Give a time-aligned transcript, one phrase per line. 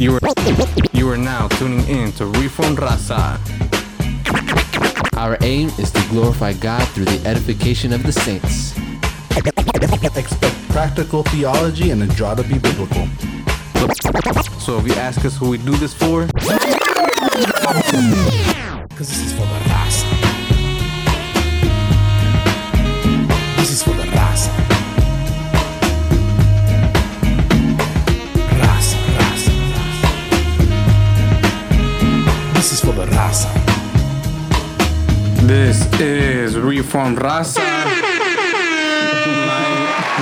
[0.00, 0.20] You are
[0.94, 3.38] you are now tuning in to Reformed Raza.
[5.18, 8.74] Our aim is to glorify God through the edification of the saints.
[10.16, 13.06] Expect practical theology and a draw to be biblical.
[14.58, 16.24] So if you ask us who we do this for,
[18.88, 19.69] Because this is for the
[35.50, 37.58] this is Reformed Raza.
[37.58, 37.64] My,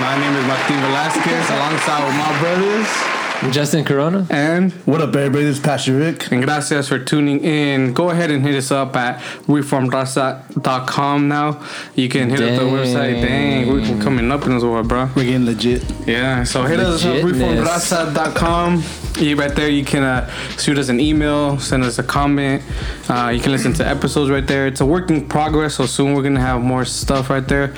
[0.01, 3.18] my name is Martin Velasquez, alongside with my brothers.
[3.53, 4.27] Justin Corona?
[4.31, 5.45] And What up, everybody?
[5.45, 6.33] This is Pastor Rick.
[6.33, 7.93] And gracias for tuning in.
[7.95, 11.65] Go ahead and hit us up at reformraza.com now.
[11.95, 13.23] You can hit up the website.
[13.23, 15.09] Dang, we're coming up in this world, bro.
[15.15, 15.85] We're getting legit.
[16.07, 17.65] Yeah, so hit us up Legitness.
[17.65, 18.83] reformraza.com.
[19.23, 20.29] You right there, you can uh,
[20.59, 22.63] shoot us an email, send us a comment.
[23.09, 24.67] Uh, you can listen to episodes right there.
[24.67, 27.75] It's a work in progress, so soon we're gonna have more stuff right there.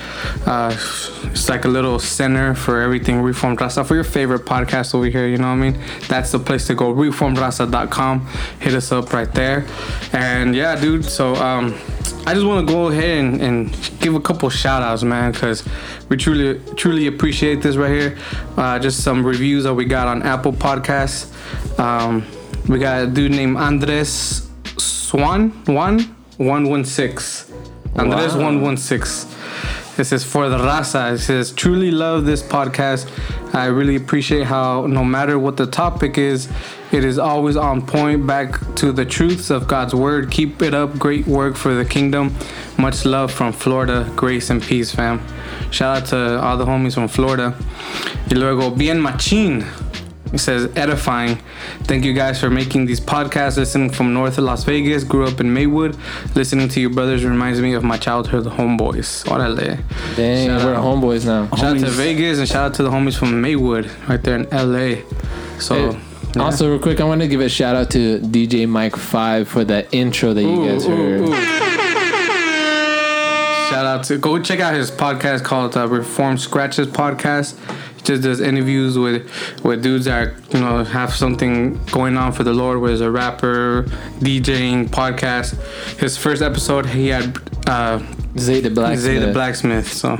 [0.46, 0.70] Uh,
[1.32, 5.26] it's like a little center for everything Reformed Raza for your favorite podcast over here.
[5.28, 5.80] You know what I mean?
[6.08, 6.92] That's the place to go.
[6.94, 8.26] Reformraza.com.
[8.60, 9.66] Hit us up right there.
[10.12, 11.04] And yeah, dude.
[11.04, 11.74] So um,
[12.26, 15.66] I just want to go ahead and, and give a couple shout outs, man, because
[16.08, 18.18] we truly truly appreciate this right here.
[18.56, 21.30] Uh, just some reviews that we got on Apple Podcasts.
[21.78, 22.24] Um,
[22.68, 26.00] we got a dude named Andres Swan one
[26.36, 27.50] one one six.
[27.96, 28.44] Andres Wow.
[28.44, 29.26] one one six.
[30.00, 31.12] This is for the raza.
[31.12, 33.06] It says, truly love this podcast.
[33.54, 36.48] I really appreciate how, no matter what the topic is,
[36.90, 40.30] it is always on point back to the truths of God's word.
[40.30, 40.98] Keep it up.
[40.98, 42.34] Great work for the kingdom.
[42.78, 44.10] Much love from Florida.
[44.16, 45.20] Grace and peace, fam.
[45.70, 47.54] Shout out to all the homies from Florida.
[48.30, 49.66] Y luego, bien machín.
[50.32, 51.38] It says edifying.
[51.84, 53.56] Thank you guys for making these podcasts.
[53.56, 55.96] Listening from north of Las Vegas, grew up in Maywood.
[56.36, 59.24] Listening to you brothers reminds me of my childhood homeboys.
[59.26, 59.82] Órale.
[60.16, 60.84] Dang, Shout we're out.
[60.84, 61.48] homeboys now.
[61.56, 64.44] Shout out to Vegas and shout out to the homies from Maywood, right there in
[64.50, 65.02] LA.
[65.58, 65.98] So, Hey,
[66.36, 66.42] yeah.
[66.42, 69.64] Also, real quick, I want to give a shout out to DJ Mike Five for
[69.64, 71.20] that intro that you guys ooh, heard.
[71.22, 71.34] ooh.
[73.70, 77.56] Shout out to go check out his podcast called uh, Reform Scratches Podcast.
[78.02, 79.30] Just does interviews with
[79.64, 82.80] with dudes that you know have something going on for the Lord.
[82.80, 83.84] Where he's a rapper,
[84.20, 85.54] DJing, podcast.
[85.98, 87.98] His first episode, he had uh,
[88.38, 88.98] Zay the Black.
[88.98, 89.92] Zay the Blacksmith.
[89.92, 90.18] So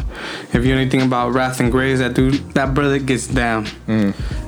[0.53, 3.67] if you know anything about Wrath and Grace, that dude, that brother gets down.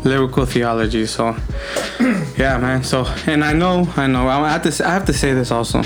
[0.05, 1.07] Lyrical theology.
[1.07, 1.37] So
[2.37, 2.83] yeah, man.
[2.85, 4.29] So and I know, I know.
[4.29, 5.83] I have to, I have to say this also.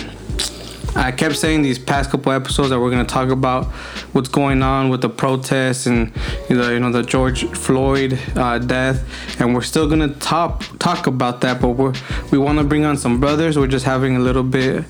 [0.97, 3.67] I kept saying these past couple episodes that we're gonna talk about
[4.13, 6.11] what's going on with the protests and
[6.49, 9.05] you know, you know the George Floyd uh, death,
[9.41, 11.61] and we're still gonna talk talk about that.
[11.61, 11.93] But we're
[12.33, 13.59] we want to bring on some brothers.
[13.59, 14.85] We're just having a little bit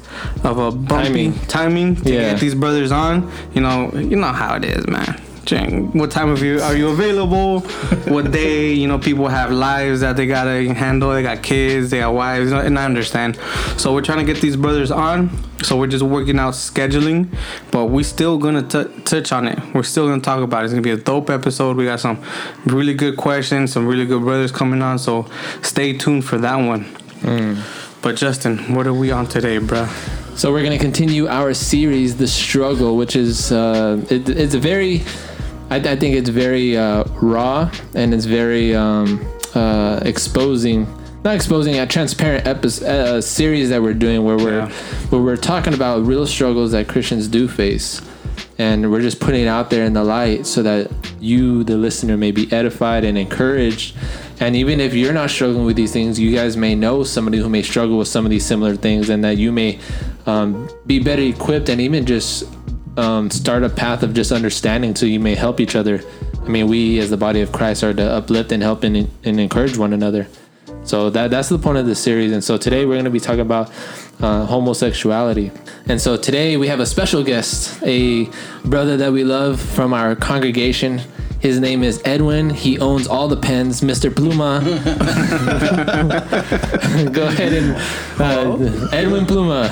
[0.44, 1.32] of a bumpy Timing.
[1.48, 2.30] timing, to Yeah.
[2.32, 3.30] get these brothers on.
[3.54, 5.20] You know, you know how it is, man.
[5.50, 7.60] What time of year are you available?
[8.06, 8.72] what day?
[8.72, 11.12] You know, people have lives that they gotta handle.
[11.12, 13.38] They got kids, they got wives, and I understand.
[13.76, 15.30] So we're trying to get these brothers on.
[15.62, 17.28] So we're just working out scheduling,
[17.70, 19.58] but we still gonna t- touch on it.
[19.72, 20.64] We're still gonna talk about it.
[20.66, 21.76] It's gonna be a dope episode.
[21.76, 22.22] We got some
[22.64, 24.98] really good questions, some really good brothers coming on.
[24.98, 25.26] So
[25.62, 26.86] stay tuned for that one.
[28.02, 29.88] But Justin, what are we on today, bruh?
[30.36, 35.02] So we're gonna continue our series, The Struggle, which is uh, it, it's a very,
[35.70, 40.86] I, I think it's very uh, raw and it's very um, uh, exposing,
[41.24, 44.70] not exposing, a transparent episode uh, series that we're doing where we're Yeah.
[45.10, 48.00] where we're talking about real struggles that Christians do face,
[48.58, 50.90] and we're just putting it out there in the light so that
[51.20, 53.96] you, the listener, may be edified and encouraged.
[54.38, 57.48] And even if you're not struggling with these things, you guys may know somebody who
[57.48, 59.78] may struggle with some of these similar things, and that you may
[60.26, 62.44] um, be better equipped and even just
[62.96, 66.02] um, start a path of just understanding so you may help each other.
[66.42, 69.40] I mean, we as the body of Christ are to uplift and help and, and
[69.40, 70.28] encourage one another.
[70.84, 72.32] So that that's the point of the series.
[72.32, 73.70] And so today we're going to be talking about
[74.20, 75.50] uh, homosexuality.
[75.88, 78.30] And so today we have a special guest, a
[78.64, 81.00] brother that we love from our congregation.
[81.40, 82.50] His name is Edwin.
[82.50, 84.10] He owns all the pens, Mr.
[84.10, 84.62] Pluma.
[87.12, 87.76] Go ahead and
[88.20, 89.70] uh, Edwin Pluma.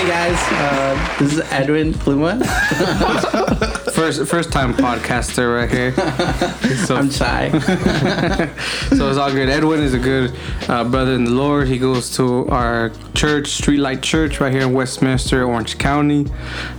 [0.00, 2.42] Hey guys, uh, this is Edwin Pluma.
[3.92, 5.92] First first time podcaster right here.
[6.86, 7.50] So, I'm shy.
[8.96, 9.50] so it's all good.
[9.50, 10.34] Edwin is a good
[10.68, 11.68] uh, brother in the Lord.
[11.68, 16.26] He goes to our church, Streetlight Church, right here in Westminster, Orange County.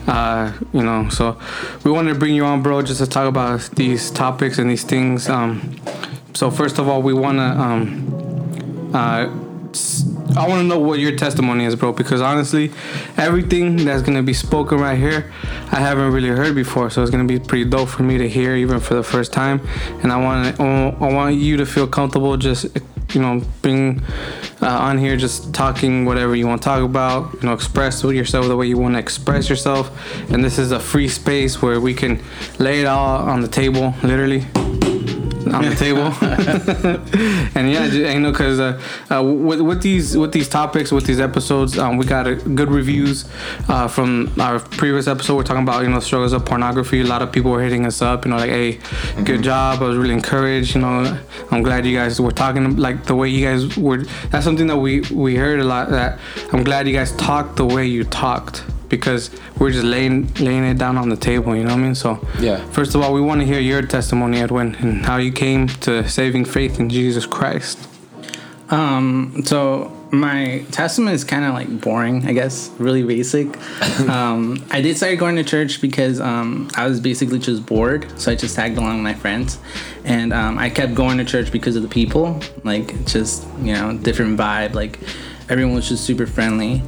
[0.08, 1.38] Uh, you know, so
[1.84, 4.84] we wanted to bring you on, bro, just to talk about these topics and these
[4.84, 5.30] things.
[5.30, 5.76] Um,
[6.34, 9.30] so first of all, we want to um, uh,
[10.38, 11.92] I want to know what your testimony is, bro.
[11.92, 12.72] Because honestly,
[13.18, 15.32] everything that's gonna be spoken right here,
[15.72, 16.90] I haven't really heard before.
[16.90, 19.62] So it's gonna be pretty dope for me to hear, even for the first time.
[20.04, 22.66] And I want I want you to feel comfortable, just
[23.14, 24.02] you know, being
[24.62, 27.34] uh, on here, just talking whatever you want to talk about.
[27.34, 29.92] You know, express yourself the way you want to express yourself.
[30.32, 32.22] And this is a free space where we can
[32.58, 34.46] lay it all on the table, literally
[35.54, 36.14] on the table.
[37.56, 38.82] and yeah, you know, because uh,
[39.12, 42.70] uh, with, with these with these topics, with these episodes, um, we got a good
[42.70, 43.26] reviews
[43.68, 45.36] uh, from our previous episode.
[45.36, 47.02] We're talking about you know struggles of pornography.
[47.02, 48.80] A lot of people were hitting us up, you know, like, hey,
[49.24, 49.82] good job.
[49.82, 50.76] I was really encouraged.
[50.76, 51.20] You know,
[51.52, 54.04] I'm glad you guys were talking like the way you guys were.
[54.30, 55.90] That's something that we we heard a lot.
[55.90, 56.20] That
[56.52, 60.78] I'm glad you guys talked the way you talked because we're just laying laying it
[60.78, 61.56] down on the table.
[61.56, 61.96] You know what I mean?
[61.96, 62.64] So Yeah.
[62.70, 66.08] First of all, we want to hear your testimony, Edwin, and how you came to
[66.08, 67.88] saving faith in Jesus Christ.
[68.70, 73.48] Um, so my testament is kind of like boring, I guess, really basic.
[74.10, 78.32] um, I did start going to church because um, I was basically just bored, so
[78.32, 79.60] I just tagged along with my friends,
[80.04, 83.98] and um, I kept going to church because of the people, like just you know
[83.98, 85.00] different vibe, like
[85.50, 86.82] everyone was just super friendly.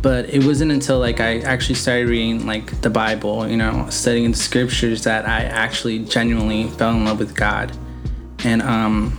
[0.00, 4.30] But it wasn't until like I actually started reading like the Bible, you know, studying
[4.30, 7.76] the scriptures that I actually genuinely fell in love with God,
[8.44, 9.18] and um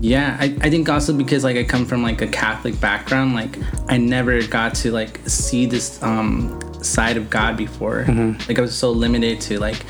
[0.00, 3.58] yeah, I, I think also because like I come from like a Catholic background, like
[3.88, 8.04] I never got to like see this um side of God before.
[8.48, 9.84] Like I was so limited to like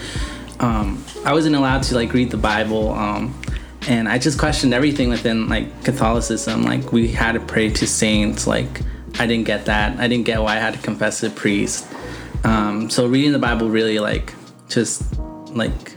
[0.61, 3.35] um I wasn't allowed to like read the Bible um
[3.89, 6.63] and I just questioned everything within like Catholicism.
[6.63, 8.47] Like we had to pray to saints.
[8.47, 8.81] Like
[9.19, 9.99] I didn't get that.
[9.99, 11.87] I didn't get why I had to confess to a priest.
[12.45, 14.35] Um, so reading the Bible really like
[14.69, 15.19] just
[15.51, 15.95] like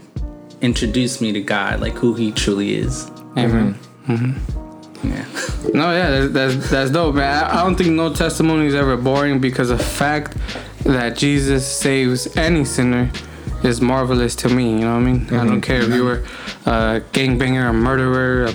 [0.60, 3.10] introduced me to God, like who He truly is.
[3.36, 3.74] Amen.
[4.06, 4.12] Mm-hmm.
[4.12, 5.08] Mm-hmm.
[5.08, 5.72] Yeah.
[5.74, 7.44] No, yeah, that's, that's that's dope, man.
[7.44, 10.36] I, I don't think no testimony is ever boring because the fact
[10.84, 13.10] that Jesus saves any sinner
[13.62, 14.70] is marvelous to me.
[14.70, 15.26] You know what I mean?
[15.26, 15.60] I don't mm-hmm.
[15.60, 16.24] care if you were
[16.66, 18.52] a gangbanger, a murderer, a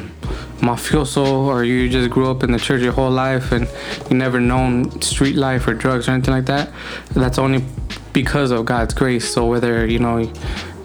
[0.63, 3.67] mafioso, or you just grew up in the church your whole life and
[4.09, 6.71] you never known street life or drugs or anything like that.
[7.11, 7.63] That's only
[8.13, 9.31] because of God's grace.
[9.31, 10.31] So whether you know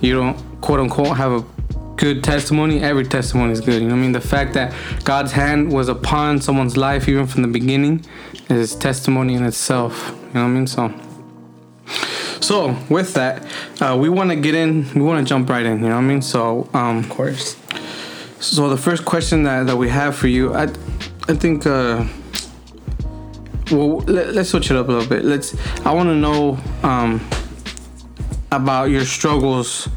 [0.01, 1.45] you don't quote unquote have a
[1.97, 3.83] good testimony, every testimony is good.
[3.83, 4.13] You know I mean?
[4.13, 8.05] The fact that God's hand was upon someone's life even from the beginning
[8.49, 10.09] is testimony in itself.
[10.09, 10.67] You know what I mean?
[10.67, 10.93] So
[12.41, 13.45] so with that,
[13.81, 14.89] uh, we want to get in.
[14.95, 15.83] We want to jump right in.
[15.83, 16.23] You know what I mean?
[16.23, 17.57] So, um, Of course.
[18.40, 20.64] So the first question that, that we have for you, I,
[21.29, 22.05] I think, uh,
[23.70, 25.25] well, let, let's switch it up a little bit.
[25.25, 25.55] Let's.
[25.85, 27.26] I want to know um,
[28.50, 29.88] about your struggles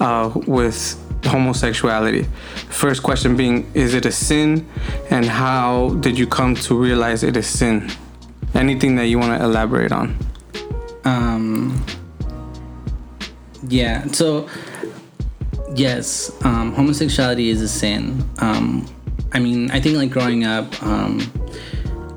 [0.00, 2.26] uh, with homosexuality.
[2.68, 4.68] First question being, is it a sin,
[5.10, 7.90] and how did you come to realize it is sin?
[8.54, 10.16] Anything that you want to elaborate on?
[11.04, 11.84] Um,
[13.68, 14.06] yeah.
[14.08, 14.48] So,
[15.76, 18.28] yes, um, homosexuality is a sin.
[18.38, 18.86] Um,
[19.32, 21.20] I mean, I think like growing up, um,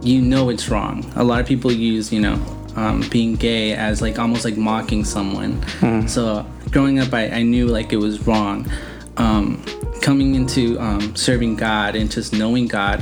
[0.01, 1.11] you know it's wrong.
[1.15, 2.41] A lot of people use, you know,
[2.75, 5.61] um, being gay as like almost like mocking someone.
[6.07, 8.69] So growing up, I, I knew like it was wrong.
[9.17, 9.63] Um,
[10.01, 13.01] coming into um, serving God and just knowing God,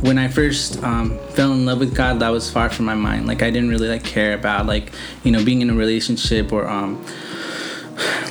[0.00, 3.26] when I first um, fell in love with God, that was far from my mind.
[3.26, 4.92] Like I didn't really like care about like
[5.24, 7.04] you know being in a relationship or um,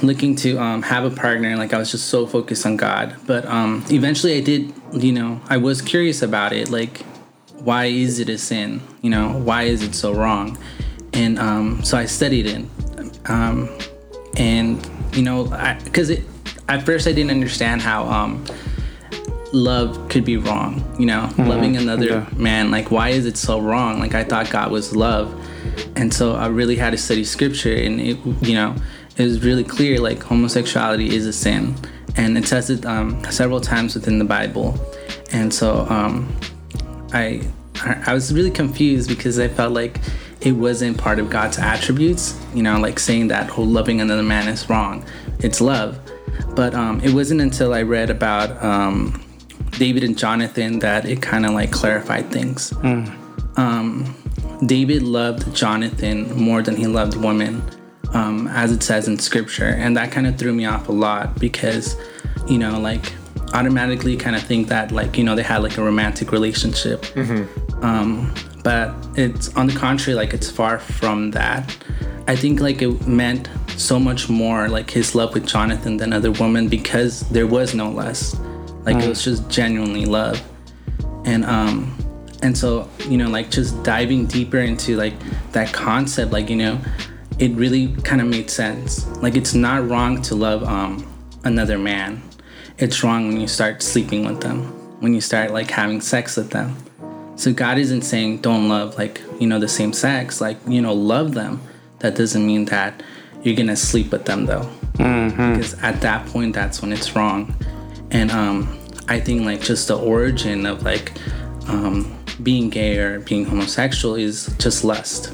[0.01, 1.55] looking to um, have a partner.
[1.57, 3.15] Like I was just so focused on God.
[3.25, 4.73] But um, eventually, I did.
[4.93, 6.69] You know, I was curious about it.
[6.69, 7.01] Like,
[7.59, 8.81] why is it a sin?
[9.01, 10.57] You know, why is it so wrong?
[11.13, 13.29] And um, so I studied it.
[13.29, 13.69] Um,
[14.37, 15.45] and you know,
[15.83, 16.23] because it
[16.69, 18.45] at first I didn't understand how um,
[19.53, 20.83] love could be wrong.
[20.99, 22.29] You know, loving another yeah.
[22.35, 22.71] man.
[22.71, 23.99] Like, why is it so wrong?
[23.99, 25.33] Like, I thought God was love,
[25.95, 28.75] and so I really had to study scripture, and it, you know,
[29.17, 31.75] it was really clear like homosexuality is a sin,
[32.15, 34.79] and it says it um, several times within the Bible,
[35.31, 36.33] and so um,
[37.13, 37.41] I
[37.83, 39.99] I was really confused because I felt like
[40.41, 42.39] it wasn't part of God's attributes.
[42.53, 45.05] You know, like saying that oh, loving another man is wrong.
[45.39, 45.99] It's love.
[46.55, 49.23] But um, it wasn't until I read about um,
[49.71, 52.71] David and Jonathan that it kind of like clarified things.
[53.57, 54.15] Um,
[54.65, 57.61] David loved Jonathan more than he loved women,
[58.13, 59.65] um, as it says in scripture.
[59.65, 61.95] And that kind of threw me off a lot because,
[62.47, 63.13] you know, like
[63.53, 67.05] automatically kind of think that like, you know, they had like a romantic relationship.
[67.81, 68.33] Um,
[68.63, 71.75] but it's on the contrary, like it's far from that.
[72.27, 76.31] I think like it meant so much more like his love with Jonathan than other
[76.31, 78.35] women because there was no less
[78.85, 80.41] Like it was just genuinely love.
[81.25, 81.93] And um
[82.41, 85.13] and so, you know, like just diving deeper into like
[85.51, 86.79] that concept, like, you know,
[87.39, 89.05] it really kind of made sense.
[89.21, 91.05] Like it's not wrong to love um
[91.43, 92.21] another man.
[92.77, 94.63] It's wrong when you start sleeping with them,
[95.01, 96.75] when you start like having sex with them.
[97.35, 100.93] So God isn't saying don't love like, you know, the same sex, like, you know,
[100.93, 101.61] love them.
[101.99, 103.03] That doesn't mean that
[103.43, 104.69] you're gonna sleep with them though.
[105.53, 107.55] Because at that point that's when it's wrong.
[108.11, 111.11] And um I think like just the origin of like
[111.67, 115.33] um being gay or being homosexual is just lust.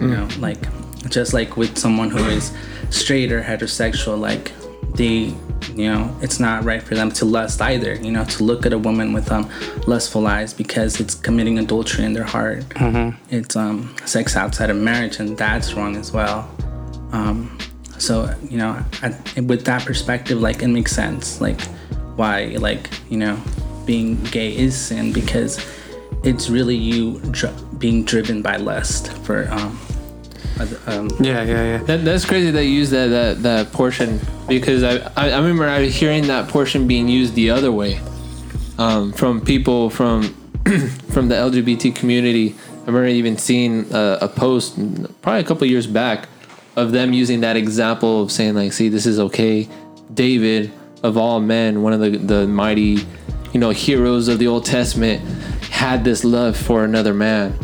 [0.00, 0.66] You know, like
[1.08, 2.52] just like with someone who is
[2.90, 4.52] straight or heterosexual, like
[4.94, 5.34] they
[5.76, 8.72] you know, it's not right for them to lust either, you know, to look at
[8.72, 9.48] a woman with um
[9.86, 12.64] lustful eyes because it's committing adultery in their heart.
[13.30, 16.50] It's um sex outside of marriage and that's wrong as well.
[17.12, 17.56] Um
[17.98, 21.60] so, you know, I, with that perspective like it makes sense like
[22.16, 23.38] why like, you know,
[23.84, 25.64] being gay is sin because
[26.24, 29.78] it's really you dr- being driven by lust for um
[30.86, 31.78] um Yeah, yeah, yeah.
[31.78, 35.66] That, that's crazy that you use that, that that portion because I, I I remember
[35.66, 38.00] I was hearing that portion being used the other way,
[38.78, 40.22] um, from people from
[41.10, 42.54] from the LGBT community.
[42.82, 44.76] I remember even seeing a, a post
[45.22, 46.28] probably a couple years back
[46.76, 49.68] of them using that example of saying like, see, this is okay.
[50.12, 52.98] David of all men, one of the the mighty,
[53.52, 55.22] you know, heroes of the Old Testament,
[55.70, 57.56] had this love for another man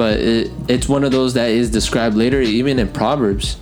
[0.00, 3.56] but it, it's one of those that is described later even in proverbs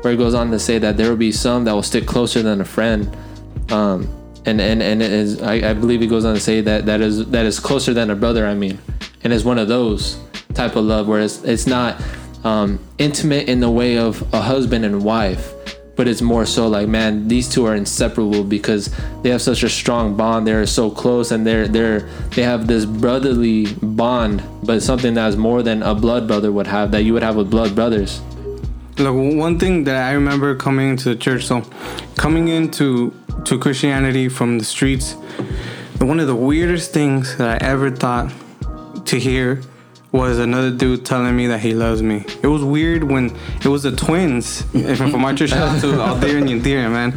[0.00, 2.40] where it goes on to say that there will be some that will stick closer
[2.40, 3.14] than a friend.
[3.70, 4.08] Um,
[4.46, 7.02] and and and it is I, I believe it goes on to say that that
[7.02, 8.78] is that is closer than a brother i mean.
[9.22, 10.18] And it's one of those
[10.54, 12.02] type of love where it's, it's not
[12.42, 15.52] um, intimate in the way of a husband and wife
[15.96, 18.90] but it's more so like man these two are inseparable because
[19.22, 20.46] they have such a strong bond.
[20.46, 25.62] They're so close and they're they're they have this brotherly bond but something that's more
[25.62, 28.20] than a blood brother would have that you would have with blood brothers.
[28.98, 31.62] Look, one thing that I remember coming into the church, so
[32.16, 33.14] coming into
[33.46, 35.14] to Christianity from the streets,
[35.98, 38.30] one of the weirdest things that I ever thought
[39.06, 39.62] to hear
[40.12, 42.24] was another dude telling me that he loves me.
[42.42, 44.62] It was weird when it was the twins
[44.96, 45.50] from my church.
[45.50, 47.12] Shout out to Aldir and Yandir, man.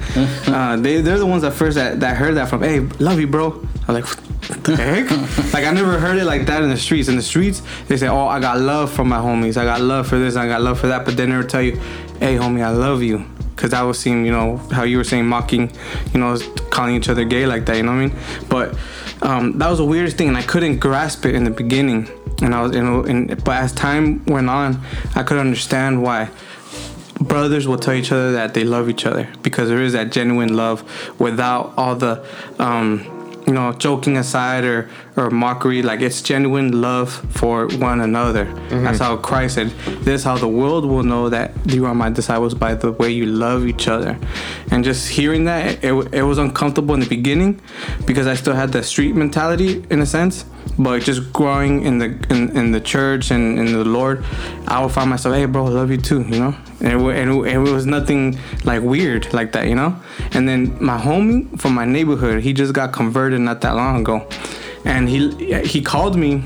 [0.47, 2.63] Uh, they they're the ones at first that, that heard that from.
[2.63, 3.67] Hey, love you, bro.
[3.87, 4.05] I was like,
[4.49, 5.53] what the heck?
[5.53, 7.09] like I never heard it like that in the streets.
[7.09, 9.57] In the streets, they say, oh, I got love from my homies.
[9.57, 10.37] I got love for this.
[10.37, 11.03] I got love for that.
[11.03, 11.73] But they never tell you,
[12.19, 13.25] hey, homie, I love you.
[13.57, 15.71] Cause I was seeing, you know, how you were saying mocking,
[16.13, 16.37] you know,
[16.71, 17.77] calling each other gay like that.
[17.77, 18.19] You know what I mean?
[18.49, 18.77] But
[19.21, 22.09] um, that was the weirdest thing, and I couldn't grasp it in the beginning.
[22.41, 23.03] And I was, you know,
[23.43, 24.81] but as time went on,
[25.15, 26.29] I could understand why
[27.19, 30.55] brothers will tell each other that they love each other because there is that genuine
[30.55, 30.83] love
[31.19, 32.25] without all the
[32.59, 33.05] um
[33.47, 38.83] you know joking aside or or mockery like it's genuine love for one another mm-hmm.
[38.83, 39.69] that's how christ said
[40.03, 43.09] this is how the world will know that you are my disciples by the way
[43.09, 44.17] you love each other
[44.71, 47.59] and just hearing that it, it was uncomfortable in the beginning
[48.05, 50.45] because i still had the street mentality in a sense
[50.77, 54.23] but just growing in the in, in the church and in the Lord,
[54.67, 56.55] I would find myself, hey, bro, I love you too, you know.
[56.81, 59.95] And it, and it, it was nothing like weird like that, you know.
[60.31, 64.27] And then my homie from my neighborhood, he just got converted not that long ago,
[64.85, 66.43] and he he called me.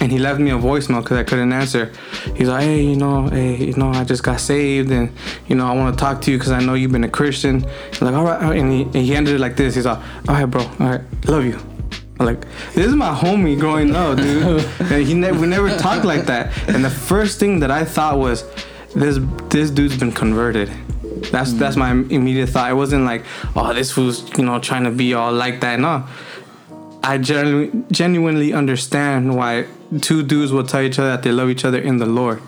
[0.00, 1.92] And he left me a voicemail because I couldn't answer.
[2.34, 5.12] He's like, "Hey, you know, hey, you know, I just got saved, and
[5.46, 7.64] you know, I want to talk to you because I know you've been a Christian."
[8.00, 9.76] I'm like, "All right," all right." and he, and he ended it like this.
[9.76, 9.98] He's like,
[10.28, 11.60] "All right, bro, all right, love you."
[12.18, 12.40] I'm like,
[12.74, 14.64] this is my homie growing up, dude.
[14.80, 16.56] and he ne- we never talked like that.
[16.68, 18.44] And the first thing that I thought was,
[18.94, 19.18] this
[19.50, 20.70] this dude's been converted.
[21.30, 21.80] That's that's mm.
[21.80, 22.70] my immediate thought.
[22.70, 23.24] It wasn't like,
[23.56, 25.80] oh, this was you know trying to be all like that.
[25.80, 26.06] No,
[27.04, 29.66] I genuinely genuinely understand why
[30.00, 32.40] two dudes will tell each other that they love each other in the Lord,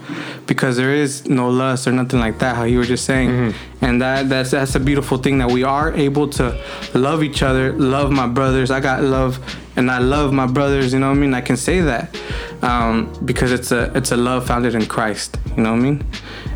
[0.47, 2.57] because there is no lust or nothing like that.
[2.57, 5.93] How you were just saying, and that that's that's a beautiful thing that we are
[5.93, 6.59] able to
[6.95, 8.71] love each other, love my brothers.
[8.71, 9.39] I got love,
[9.77, 10.93] and I love my brothers.
[10.93, 11.35] You know what I mean?
[11.35, 12.17] I can say that
[12.63, 15.37] um, because it's a it's a love founded in Christ.
[15.57, 16.07] You know what I mean?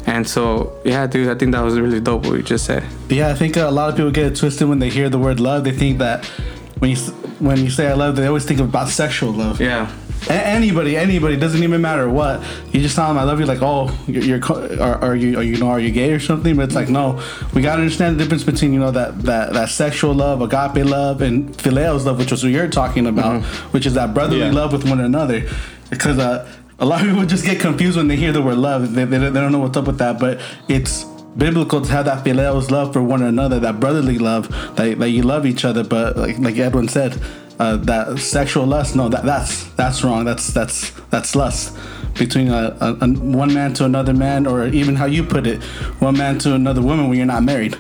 [0.07, 2.85] And so yeah, dude, I think that was really dope what you just said.
[3.09, 5.41] Yeah, I think a lot of people get it twisted when they hear the word
[5.41, 5.65] love.
[5.65, 6.31] They think that
[6.79, 6.97] when you
[7.41, 9.61] when you say I love, they always think about sexual love.
[9.61, 9.91] Yeah.
[10.29, 12.43] A- anybody, anybody, doesn't even matter what.
[12.73, 15.39] You just tell them I love you, like oh, you're, you're co- are, are you,
[15.39, 16.57] are you know, are you gay or something?
[16.57, 17.23] But it's like no,
[17.55, 21.23] we gotta understand the difference between you know that that that sexual love, agape love,
[21.23, 23.43] and phileos love, which was what you're talking about,
[23.73, 24.51] which is that brotherly Yeah.
[24.53, 25.49] love with one another.
[25.91, 28.93] Because uh, a lot of people just get confused when they hear the word love.
[28.95, 31.05] They, they, they don't know what's up with that, but it's
[31.39, 35.23] biblical to have that phileos love for one another, that brotherly love, that, that you
[35.23, 35.85] love each other.
[35.85, 37.19] But like like Edwin said,
[37.59, 40.25] uh, that sexual lust, no, that that's that's wrong.
[40.25, 41.77] That's that's that's lust
[42.19, 45.63] between a, a, a one man to another man, or even how you put it,
[46.01, 47.77] one man to another woman when you're not married.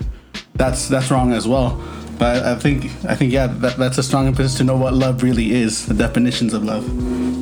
[0.54, 1.82] That's that's wrong as well.
[2.18, 5.22] But I think I think yeah, that, that's a strong emphasis to know what love
[5.22, 6.84] really is, the definitions of love.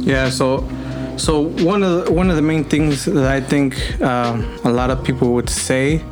[0.06, 0.68] Yeah, so
[1.16, 4.90] so one of the, one of the main things that I think um, a lot
[4.90, 6.02] of people would say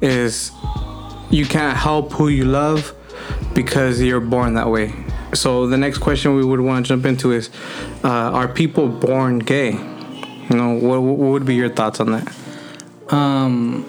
[0.00, 0.52] is
[1.30, 2.94] you can't help who you love
[3.54, 4.92] because you're born that way.
[5.34, 7.50] So the next question we would want to jump into is,
[8.04, 9.72] uh, are people born gay?
[9.72, 12.34] You know, what, what would be your thoughts on that?
[13.08, 13.88] Um,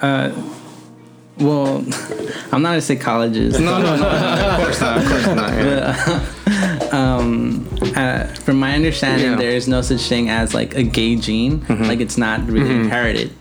[0.00, 0.32] uh,
[1.38, 1.84] well,
[2.52, 3.60] I'm not a psychologist.
[3.60, 5.52] No, no, no, of course not, of course not.
[5.52, 6.34] Yeah.
[6.92, 9.36] um, uh, from my understanding, Yeah.
[9.36, 11.64] there is no such thing as like a gay gene.
[11.68, 13.32] Like it's not really inherited.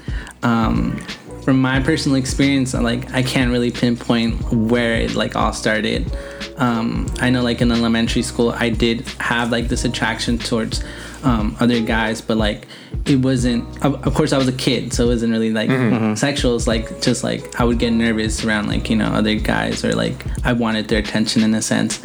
[0.43, 0.97] Um,
[1.43, 6.11] from my personal experience, like I can't really pinpoint where it like all started.
[6.57, 10.83] Um, I know like in elementary school, I did have like this attraction towards
[11.23, 12.67] um, other guys, but like
[13.05, 13.63] it wasn't.
[13.85, 15.69] Of, of course, I was a kid, so it wasn't really like
[16.17, 16.55] sexual.
[16.57, 19.93] It's like just like I would get nervous around like you know other guys or
[19.93, 22.01] like I wanted their attention in a sense.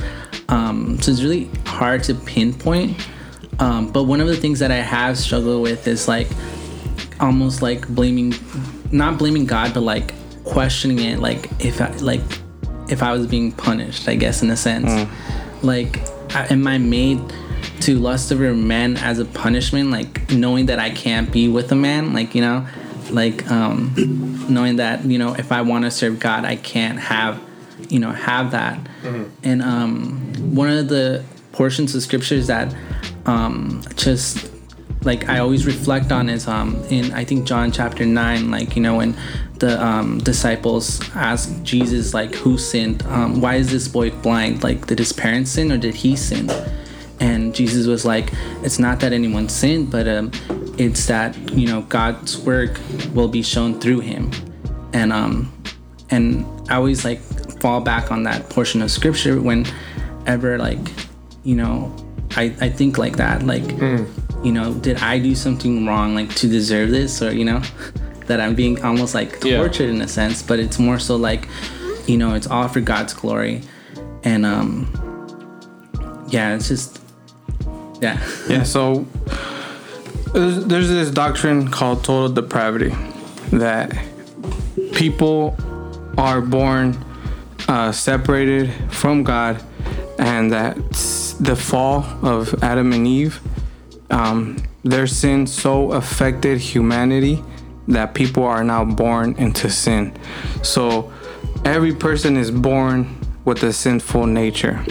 [0.52, 3.08] Um, so it's really hard to pinpoint.
[3.58, 6.28] Um, but one of the things that I have struggled with is like
[7.20, 8.34] almost like blaming,
[8.90, 10.12] not blaming God, but like
[10.44, 11.20] questioning it.
[11.20, 12.20] Like if I like
[12.90, 14.90] if I was being punished, I guess in a sense.
[15.62, 16.00] Like,
[16.50, 17.20] am I made
[17.80, 19.90] to lust over men as a punishment?
[19.90, 22.66] Like knowing that I can't be with a man, like you know,
[23.10, 23.94] like um,
[24.50, 27.40] knowing that you know if I want to serve God, I can't have
[27.90, 28.78] you know have that.
[29.42, 32.74] And um, one of the portions of scriptures that
[33.26, 34.50] um, just
[35.04, 38.82] like I always reflect on is um in I think John chapter nine, like you
[38.82, 39.16] know when
[39.58, 44.64] the um, disciples ask Jesus like who sinned, um, why is this boy blind?
[44.64, 46.50] Like did his parents sin or did he sin?
[47.20, 48.32] And Jesus was like,
[48.64, 50.32] it's not that anyone sinned, but um,
[50.78, 52.80] it's that you know God's work
[53.14, 54.30] will be shown through him,
[54.92, 55.52] and um
[56.10, 57.20] and I always like
[57.62, 60.80] fall back on that portion of scripture whenever like
[61.44, 61.94] you know
[62.36, 63.62] I, I think like that like
[64.46, 67.22] you know did I do something wrong like to deserve this?
[67.22, 67.60] Or you know
[68.26, 69.58] that I'm being almost like Yeah.
[69.58, 71.48] tortured in a sense but it's more so like
[72.06, 73.62] you know it's all for God's glory.
[74.24, 74.88] And um
[76.28, 77.00] yeah it's just
[78.00, 78.18] yeah.
[78.48, 79.06] Yeah, so
[80.32, 82.92] there's, there's this doctrine called total depravity
[83.52, 83.92] that
[84.92, 85.54] people
[86.18, 86.96] are born
[87.68, 89.62] uh, separated from God,
[90.18, 90.76] and that
[91.40, 93.40] the fall of Adam and Eve,
[94.10, 97.42] um, their sin so affected humanity
[97.88, 100.12] that people are now born into sin.
[100.62, 101.12] So
[101.64, 104.84] every person is born with a sinful nature.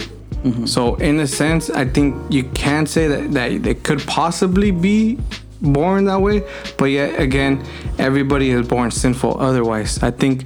[0.66, 5.18] So in a sense, I think you can say that that they could possibly be
[5.60, 6.42] born that way,
[6.76, 7.64] but yet again,
[7.98, 9.40] everybody is born sinful.
[9.40, 10.44] Otherwise, I think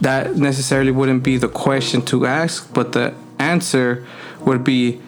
[0.00, 4.06] that necessarily wouldn't be the question to ask, but the answer
[4.40, 5.00] would be,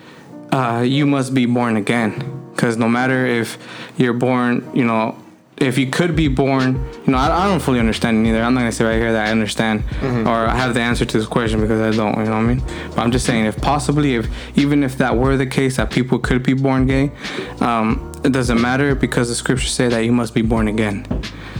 [0.52, 2.36] uh, you must be born again.
[2.52, 3.58] Because no matter if
[3.96, 5.16] you're born, you know,
[5.56, 6.74] if you could be born,
[7.06, 8.42] you know, I, I don't fully understand it either.
[8.42, 9.84] I'm not gonna say right here that I understand
[10.26, 12.18] or I have the answer to this question because I don't.
[12.18, 12.62] You know what I mean?
[12.90, 16.18] But I'm just saying, if possibly, if even if that were the case, that people
[16.18, 17.12] could be born gay,
[17.60, 21.06] um, it doesn't matter because the scriptures say that you must be born again.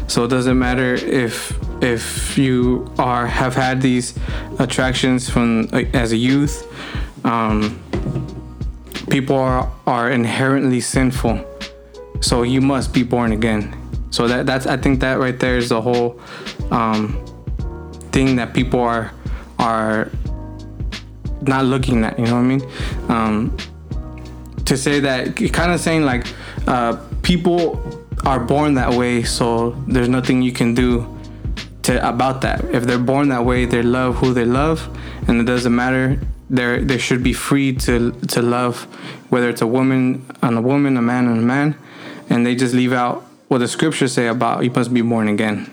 [0.07, 4.19] So it doesn't matter if if you are have had these
[4.59, 6.66] attractions from as a youth.
[7.25, 7.79] Um,
[9.11, 11.45] people are are inherently sinful
[12.21, 13.77] so you must be born again
[14.11, 16.19] so that that's i think that right there is the whole
[16.71, 17.23] um
[18.12, 19.12] thing that people are
[19.59, 20.11] are
[21.43, 22.62] not looking at you know what i mean
[23.09, 23.57] um
[24.64, 26.27] to say that kind of saying like
[26.69, 27.83] uh people
[28.25, 31.01] are born that way so there's nothing you can do
[31.83, 32.64] to about that.
[32.66, 34.88] If they're born that way, they love who they love,
[35.29, 36.19] and it doesn't matter.
[36.49, 38.85] They they should be free to to love,
[39.31, 41.77] whether it's a woman on a woman, a man on a man,
[42.29, 45.71] and they just leave out what the scriptures say about you must be born again.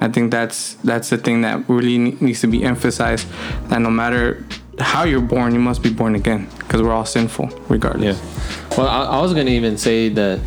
[0.00, 3.26] I think that's that's the thing that really needs to be emphasized.
[3.68, 4.44] That no matter
[4.78, 8.18] how you're born, you must be born again because we're all sinful, regardless.
[8.20, 8.76] Yeah.
[8.76, 10.40] Well, I, I was gonna even say that,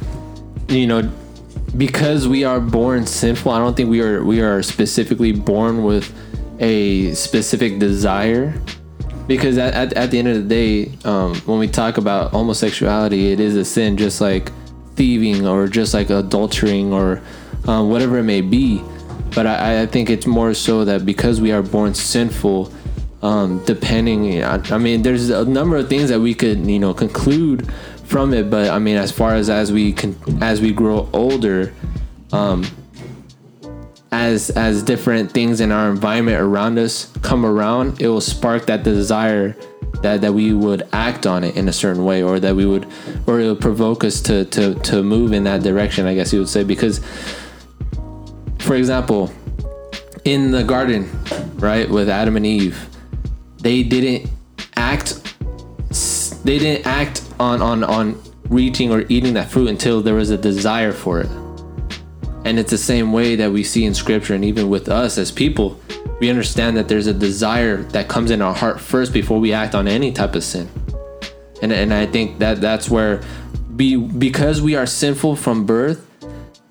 [0.67, 1.09] you know,
[1.75, 6.13] because we are born sinful, I don't think we are we are specifically born with
[6.59, 8.53] a specific desire.
[9.27, 13.33] Because at, at, at the end of the day, um, when we talk about homosexuality,
[13.33, 14.53] it is a sin, just like
[14.95, 17.21] thieving or just like adultering or
[17.69, 18.81] um, whatever it may be.
[19.35, 22.71] but I, I think it's more so that because we are born sinful,
[23.21, 26.93] um, depending, I, I mean, there's a number of things that we could, you know,
[26.93, 27.69] conclude
[28.07, 28.49] from it.
[28.49, 31.73] But I mean, as far as as we can, as we grow older,
[32.31, 32.65] um,
[34.11, 38.83] as as different things in our environment around us come around, it will spark that
[38.83, 39.55] desire
[40.01, 42.87] that that we would act on it in a certain way, or that we would,
[43.27, 46.05] or it will provoke us to to to move in that direction.
[46.05, 47.01] I guess you would say because,
[48.59, 49.31] for example,
[50.23, 51.09] in the garden,
[51.55, 52.87] right, with Adam and Eve,
[53.57, 54.29] they didn't
[54.75, 55.23] act.
[56.43, 60.37] They didn't act on on on reaching or eating that fruit until there is a
[60.37, 61.29] desire for it.
[62.45, 65.31] And it's the same way that we see in scripture and even with us as
[65.31, 65.79] people,
[66.19, 69.75] we understand that there's a desire that comes in our heart first before we act
[69.75, 70.69] on any type of sin.
[71.61, 73.21] And and I think that that's where
[73.75, 76.05] be because we are sinful from birth,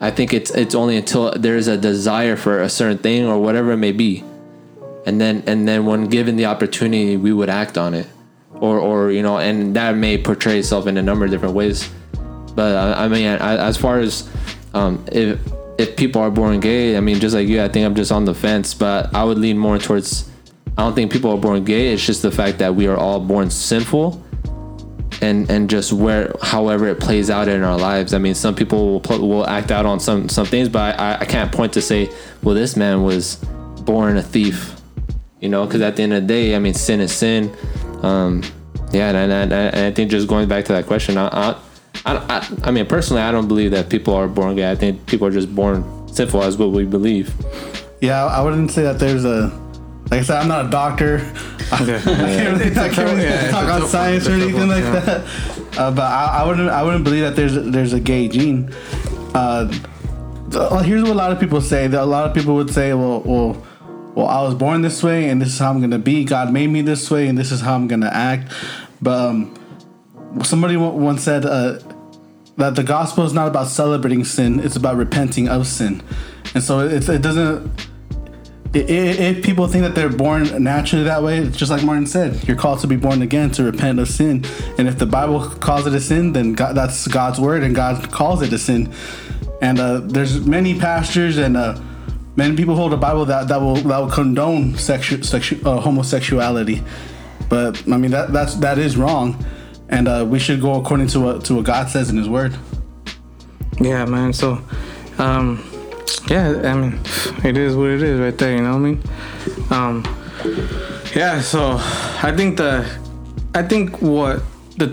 [0.00, 3.72] I think it's it's only until there's a desire for a certain thing or whatever
[3.72, 4.24] it may be.
[5.06, 8.08] And then and then when given the opportunity, we would act on it.
[8.60, 11.90] Or or you know, and that may portray itself in a number of different ways.
[12.54, 14.28] But I, I mean, I, as far as
[14.72, 15.38] um, if
[15.78, 18.24] if people are born gay, I mean, just like you, I think I'm just on
[18.24, 18.72] the fence.
[18.72, 20.30] But I would lean more towards.
[20.78, 21.92] I don't think people are born gay.
[21.92, 24.22] It's just the fact that we are all born sinful,
[25.20, 28.14] and and just where however it plays out in our lives.
[28.14, 31.18] I mean, some people will pl- will act out on some some things, but I
[31.20, 32.10] I can't point to say,
[32.42, 33.36] well, this man was
[33.84, 34.80] born a thief,
[35.40, 37.54] you know, because at the end of the day, I mean, sin is sin.
[38.06, 38.42] Um,
[38.92, 41.56] yeah, and, and, and I think just going back to that question, I, I
[42.04, 44.70] I, I, I mean, personally, I don't believe that people are born gay.
[44.70, 47.34] I think people are just born sinful, as what we believe.
[48.00, 49.50] Yeah, I wouldn't say that there's a.
[50.10, 51.18] Like I said, I'm not a doctor.
[51.72, 52.06] I can't
[52.60, 55.00] really, I can't really Yeah, talk it's on science or anything like yeah.
[55.00, 55.78] that.
[55.78, 56.70] Uh, but I, I wouldn't.
[56.70, 58.72] I wouldn't believe that there's there's a gay gene.
[59.34, 59.68] Uh,
[60.50, 61.86] th- here's what a lot of people say.
[61.86, 63.65] A lot of people would say, well, well,
[64.16, 66.24] well, I was born this way, and this is how I'm gonna be.
[66.24, 68.50] God made me this way, and this is how I'm gonna act.
[69.02, 69.54] But um,
[70.42, 71.80] somebody once said uh,
[72.56, 76.02] that the gospel is not about celebrating sin; it's about repenting of sin.
[76.54, 77.70] And so it, it doesn't.
[78.72, 82.80] If people think that they're born naturally that way, just like Martin said, you're called
[82.80, 84.44] to be born again to repent of sin.
[84.76, 88.10] And if the Bible calls it a sin, then God, that's God's word, and God
[88.12, 88.92] calls it a sin.
[89.62, 91.80] And uh, there's many pastors and uh,
[92.36, 96.82] many people hold a Bible that, that will that will condone sexu- sexu- uh, homosexuality.
[97.48, 99.44] But I mean that that's that is wrong,
[99.88, 102.56] and uh, we should go according to what to what God says in His Word.
[103.80, 104.32] Yeah, man.
[104.32, 104.62] So,
[105.18, 105.62] um,
[106.28, 106.98] yeah, I mean,
[107.44, 108.56] it is what it is right there.
[108.56, 109.02] You know what I mean?
[109.70, 110.04] Um,
[111.14, 111.40] yeah.
[111.40, 111.76] So,
[112.22, 112.88] I think the,
[113.54, 114.42] I think what
[114.78, 114.88] the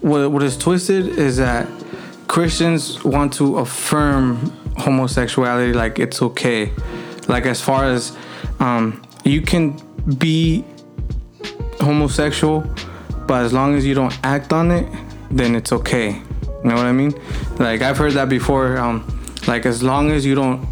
[0.00, 1.68] what what is twisted is that
[2.26, 6.72] Christians want to affirm homosexuality like it's okay,
[7.28, 8.16] like as far as
[8.60, 9.76] um, you can
[10.18, 10.64] be
[11.80, 12.64] homosexual,
[13.26, 14.86] but as long as you don't act on it,
[15.30, 16.10] then it's okay.
[16.64, 17.14] You know what I mean?
[17.58, 18.78] Like I've heard that before.
[18.78, 19.06] Um,
[19.46, 20.66] like as long as you don't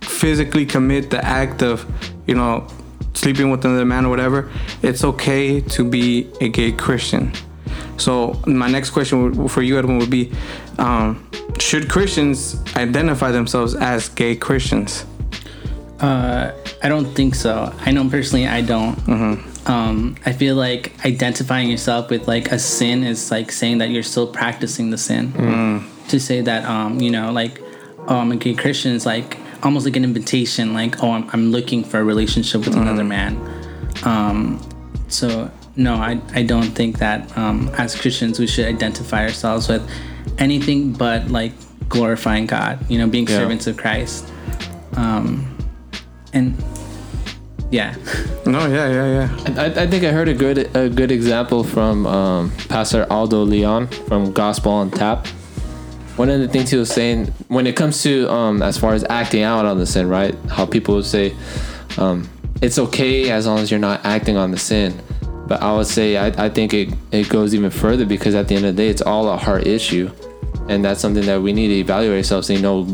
[0.00, 1.86] physically commit the act of,
[2.26, 2.66] you know,
[3.14, 4.50] sleeping with another man or whatever,
[4.82, 7.32] it's okay to be a gay Christian.
[7.98, 10.32] So my next question for you, Edwin, would be:
[10.78, 15.04] um, Should Christians identify themselves as gay Christians?
[16.00, 17.74] Uh, I don't think so.
[17.80, 18.96] I know personally, I don't.
[19.66, 24.02] Um, I feel like identifying yourself with like a sin is like saying that you're
[24.02, 25.32] still practicing the sin.
[26.08, 27.60] To say that, um, you know, like,
[28.06, 31.50] oh, I'm a gay Christian is like almost like an invitation, like, oh, I'm, I'm
[31.50, 33.36] looking for a relationship with another man.
[34.04, 34.60] Um,
[35.08, 39.88] so no, I, I don't think that um, as Christians we should identify ourselves with
[40.38, 41.52] anything but like
[41.88, 43.38] glorifying God, you know, being Yeah.
[43.38, 44.30] servants of Christ.
[44.96, 45.56] Um,
[46.34, 46.54] and
[47.70, 47.94] yeah,
[48.46, 49.62] No, yeah, yeah, yeah.
[49.62, 53.86] I, I think I heard a good a good example from um, Pastor Aldo Leon
[54.08, 55.26] from Gospel on Tap.
[56.16, 59.04] One of the things he was saying when it comes to um, as far as
[59.08, 60.34] acting out on the sin, right?
[60.50, 61.36] How people would say
[61.98, 62.28] um,
[62.60, 64.98] it's okay as long as you're not acting on the sin.
[65.48, 68.54] But I would say I, I think it, it goes even further because at the
[68.54, 70.10] end of the day, it's all a heart issue,
[70.68, 72.50] and that's something that we need to evaluate ourselves.
[72.50, 72.84] You know,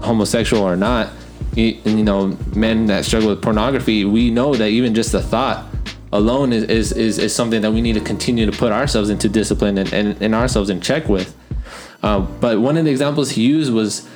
[0.00, 1.10] homosexual or not,
[1.54, 5.66] you, you know, men that struggle with pornography, we know that even just the thought
[6.12, 9.28] alone is, is, is, is something that we need to continue to put ourselves into
[9.28, 11.36] discipline and, and, and ourselves in check with.
[12.02, 14.08] Uh, but one of the examples he used was,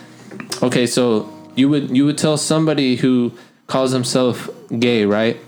[0.62, 3.32] okay, so you would you would tell somebody who
[3.66, 5.38] calls himself gay, right,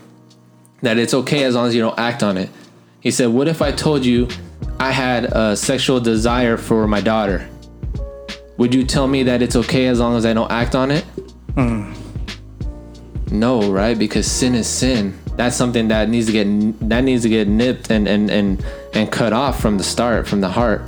[0.81, 2.49] that it's okay as long as you don't act on it.
[2.99, 4.27] He said, what if I told you
[4.79, 7.47] I had a sexual desire for my daughter?
[8.57, 11.03] Would you tell me that it's okay as long as I don't act on it?
[11.55, 11.91] Hmm.
[13.31, 13.97] no, right?
[13.97, 15.17] Because sin is sin.
[15.35, 18.63] That's something that needs to get that needs to get nipped and and and
[18.93, 20.83] and cut off from the start, from the heart,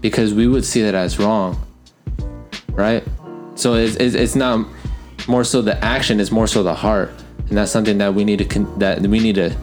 [0.00, 1.60] because we would see that as wrong,
[2.70, 3.04] right?
[3.54, 4.66] So it's it's, it's not
[5.26, 7.10] more so the action; it's more so the heart,
[7.48, 9.56] and that's something that we need to con- that we need to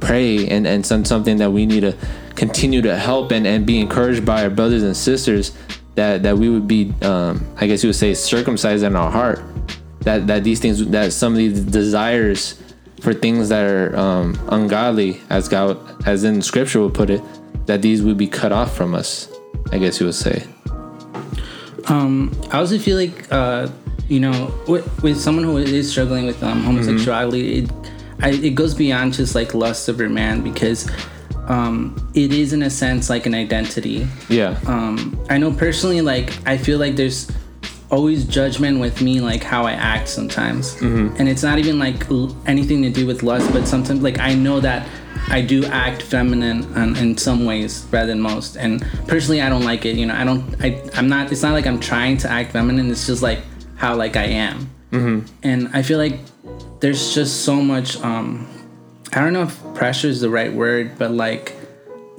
[0.00, 1.96] pray and and some something that we need to
[2.34, 5.52] continue to help and and be encouraged by our brothers and sisters
[5.94, 9.42] that that we would be um, I guess you would say circumcised in our heart.
[10.00, 12.60] That that these things that some of these desires
[13.00, 17.22] for things that are um, ungodly as God as in scripture would put it
[17.66, 19.28] that these would be cut off from us
[19.72, 20.44] I guess you would say.
[21.86, 23.68] Um, I also feel like uh,
[24.08, 27.70] you know, with, with someone who is struggling with um, homosexuality, it
[28.20, 30.88] I, it goes beyond just like lust of your man because
[31.48, 34.06] um, it is in a sense like an identity.
[34.28, 37.30] yeah Um, I know personally, like I feel like there's
[37.90, 42.34] always judgment with me, like how I act sometimes, and it's not even like l-
[42.46, 44.86] anything to do with lust, but sometimes like I know that.
[45.30, 49.64] I do act feminine in, in some ways rather than most, and personally, I don't
[49.64, 49.96] like it.
[49.96, 50.44] You know, I don't.
[50.62, 51.32] I, I'm not.
[51.32, 52.90] It's not like I'm trying to act feminine.
[52.90, 53.38] It's just like
[53.84, 54.56] how like I am,
[55.42, 56.16] and I feel like
[56.80, 57.88] there's just so much.
[58.10, 58.26] um
[59.12, 61.44] I don't know if pressure is the right word, but like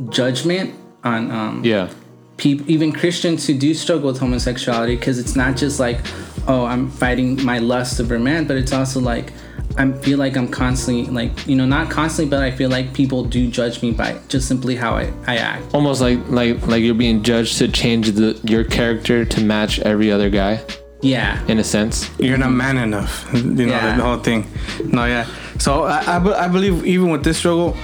[0.09, 0.69] judgment
[1.03, 1.89] on um yeah
[2.37, 5.99] people, even Christians who do struggle with homosexuality, because it's not just like,
[6.47, 9.31] oh, I'm fighting my lust of a man, but it's also like,
[9.77, 13.23] I feel like I'm constantly like, you know, not constantly, but I feel like people
[13.23, 15.73] do judge me by just simply how I, I act.
[15.73, 20.11] almost like like like you're being judged to change the your character to match every
[20.11, 20.53] other guy
[21.05, 21.37] Yeah.
[21.51, 23.13] in a sense You're not man enough.
[23.33, 23.97] You know Yeah.
[23.97, 24.41] the whole thing.
[24.95, 25.25] No, yeah.
[25.59, 27.75] So I, I, be- I believe even with this struggle,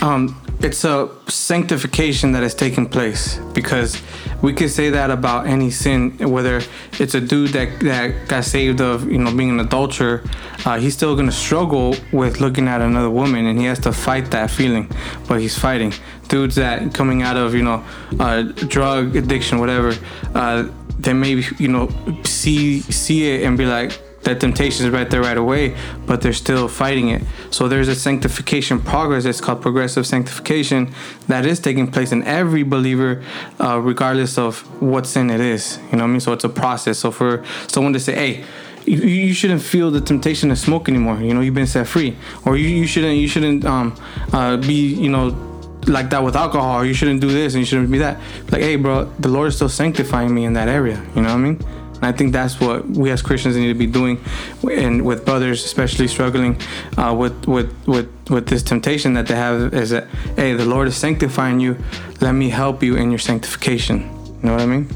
[0.00, 0.22] um,
[0.60, 4.00] it's a sanctification that is taking place because
[4.42, 6.60] we could say that about any sin, whether
[7.00, 10.22] it's a dude that that got saved of you know being an adulterer,
[10.64, 14.30] uh, he's still gonna struggle with looking at another woman and he has to fight
[14.30, 14.86] that feeling,
[15.28, 15.92] but he's fighting.
[16.28, 17.82] Dudes that coming out of you know
[18.20, 19.92] uh, drug addiction, whatever,
[20.34, 20.64] uh,
[21.02, 21.88] they may you know
[22.24, 26.32] see see it and be like that temptation is right there right away, but they're
[26.32, 27.22] still fighting it.
[27.50, 29.24] So there's a sanctification progress.
[29.24, 30.94] It's called progressive sanctification
[31.26, 33.22] that is taking place in every believer,
[33.58, 35.78] uh, regardless of what sin it is.
[35.90, 36.20] You know what I mean?
[36.20, 36.98] So it's a process.
[36.98, 38.44] So for someone to say, "Hey,"
[38.86, 41.20] you, you shouldn't feel the temptation to smoke anymore.
[41.20, 43.96] You know, you've been set free, or you, you shouldn't you shouldn't um,
[44.32, 45.51] uh, be you know
[45.86, 46.84] like that with alcohol.
[46.84, 48.18] You shouldn't do this and you shouldn't be that.
[48.50, 51.02] Like, hey, bro, the Lord is still sanctifying me in that area.
[51.14, 51.60] You know what I mean?
[52.02, 54.20] And I think that's what we as Christians need to be doing,
[54.68, 56.60] and with brothers especially struggling
[56.98, 60.88] uh, with with with with this temptation that they have is that hey, the Lord
[60.88, 61.76] is sanctifying you.
[62.20, 64.00] Let me help you in your sanctification.
[64.00, 64.88] You know what I mean?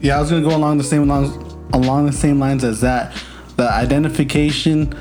[0.00, 1.34] Yeah, I was gonna go along the same lines,
[1.72, 3.14] along the same lines as that.
[3.56, 4.94] The identification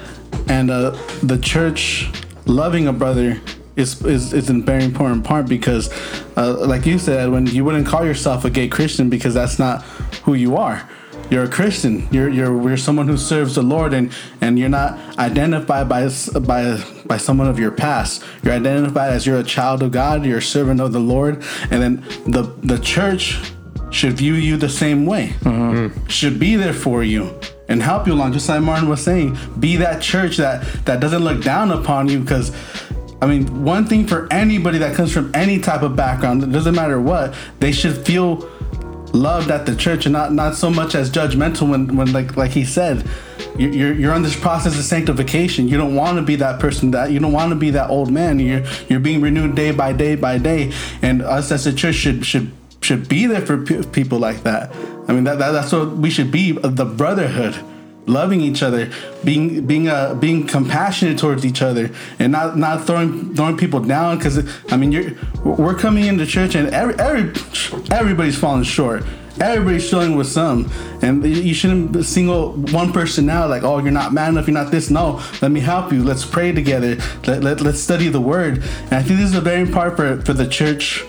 [0.47, 0.91] and uh,
[1.23, 2.09] the church
[2.45, 3.41] loving a brother
[3.79, 5.89] is is, is a very important part because,
[6.37, 9.83] uh, like you said, when you wouldn't call yourself a gay Christian because that's not
[10.23, 10.87] who you are.
[11.29, 12.07] You're a Christian.
[12.11, 14.11] You're you're you're someone who serves the Lord, and
[14.41, 18.23] and you're not identified by by by someone of your past.
[18.43, 20.25] You're identified as you're a child of God.
[20.25, 23.39] You're a servant of the Lord, and then the the church
[23.91, 25.33] should view you the same way.
[26.07, 28.33] Should be there for you and help you along.
[28.33, 32.19] Just like Martin was saying, be that church that that doesn't look down upon you
[32.19, 32.51] because.
[33.21, 36.75] I mean, one thing for anybody that comes from any type of background, it doesn't
[36.75, 38.49] matter what, they should feel
[39.11, 42.51] loved at the church and not not so much as judgmental when when like like
[42.51, 43.03] he said
[43.57, 45.67] you- you're you're on this process of sanctification.
[45.67, 48.11] You don't want to be that person that you don't want to be that old
[48.11, 48.39] man.
[48.39, 50.71] You're you're being renewed day by day by day.
[51.01, 52.51] And us as a church should should
[52.81, 54.71] should be there for pe- people like that.
[55.07, 57.55] I mean that, that that's what we should be the brotherhood
[58.09, 58.89] loving each other,
[59.23, 64.17] being being uh being compassionate towards each other, and not not throwing throwing people down.
[64.17, 64.37] Because
[64.71, 65.11] I mean, you're
[65.43, 67.31] we're coming into church and every every
[67.91, 69.03] everybody's falling short.
[69.39, 70.69] Everybody's struggling with some,
[71.01, 74.69] and you- shouldn't single one person out like, oh, you're not man enough, you're not
[74.69, 74.89] this.
[74.89, 76.03] No, let me help you.
[76.03, 76.97] Let's pray together.
[77.25, 78.57] Let, let, let's study the word.
[78.57, 81.05] And I think this is a very important for, for the church.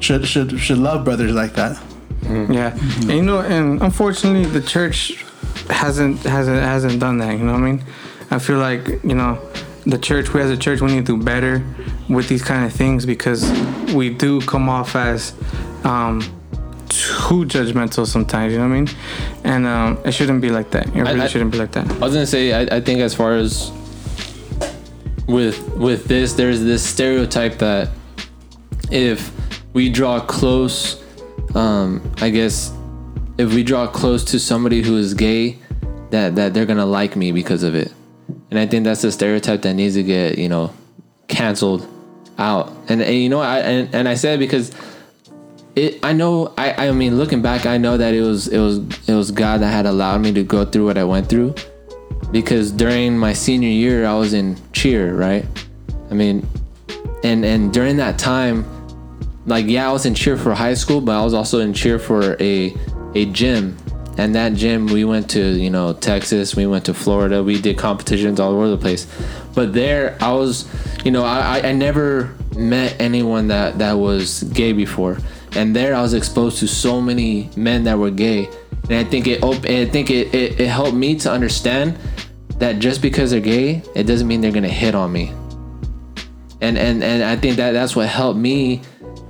[0.00, 1.80] Should should should love brothers like that.
[2.28, 5.24] Yeah, and you know, and unfortunately, the church
[5.70, 7.32] hasn't hasn't hasn't done that.
[7.38, 7.84] You know what I mean?
[8.30, 9.38] I feel like you know,
[9.86, 10.32] the church.
[10.32, 11.62] We as a church, we need to do better
[12.08, 13.42] with these kind of things because
[13.94, 15.32] we do come off as
[15.84, 16.20] um,
[16.88, 18.52] too judgmental sometimes.
[18.52, 18.88] You know what I mean?
[19.44, 20.86] And um, it shouldn't be like that.
[20.88, 21.90] It really I- shouldn't be like that.
[21.90, 23.70] I was gonna say, I, I think as far as
[25.26, 27.90] with with this, there's this stereotype that
[28.90, 29.32] if
[29.72, 31.02] we draw close,
[31.54, 32.72] um, I guess
[33.38, 35.58] if we draw close to somebody who is gay,
[36.10, 37.92] that that they're gonna like me because of it.
[38.50, 40.72] and I think that's the stereotype that needs to get you know
[41.28, 41.88] canceled
[42.38, 42.72] out.
[42.88, 44.72] And, and you know I and, and I said because
[45.74, 48.78] it I know I I mean looking back I know that it was it was
[49.08, 51.54] it was God that had allowed me to go through what I went through
[52.30, 55.44] because during my senior year I was in cheer, right?
[56.10, 56.46] I mean
[57.22, 58.64] and and during that time
[59.46, 61.98] like yeah, I was in cheer for high school, but I was also in cheer
[61.98, 62.74] for a
[63.14, 63.76] a gym.
[64.16, 67.76] And that gym we went to, you know, Texas, we went to Florida, we did
[67.76, 69.08] competitions all over the place.
[69.56, 70.68] But there I was,
[71.04, 75.18] you know, I, I never met anyone that that was gay before.
[75.56, 78.48] And there I was exposed to so many men that were gay.
[78.84, 81.98] And I think it op- I think it, it, it helped me to understand
[82.58, 85.32] that just because they're gay, it doesn't mean they're gonna hit on me
[86.64, 88.80] and and and I think that that's what helped me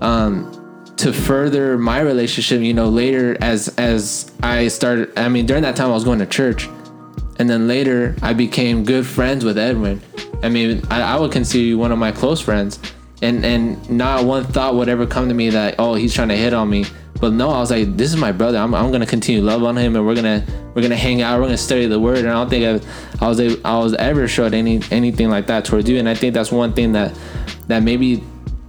[0.01, 0.51] um,
[0.97, 2.61] to further my relationship.
[2.61, 6.19] You know, later as as I started, I mean, during that time I was going
[6.21, 6.69] to church,
[7.39, 10.01] and then later I became good friends with Edwin.
[10.43, 12.79] I mean, I, I would consider you one of my close friends,
[13.23, 16.37] and and not one thought would ever come to me that oh he's trying to
[16.37, 16.85] hit on me.
[17.21, 18.59] But no, I was like, this is my brother.
[18.59, 21.39] I'm, I'm gonna continue love on him, and we're gonna we're gonna hang out.
[21.39, 22.19] We're gonna study the word.
[22.19, 25.65] And I don't think I, I was I was ever showed any anything like that
[25.65, 25.99] towards you.
[25.99, 27.17] And I think that's one thing that
[27.69, 28.23] that maybe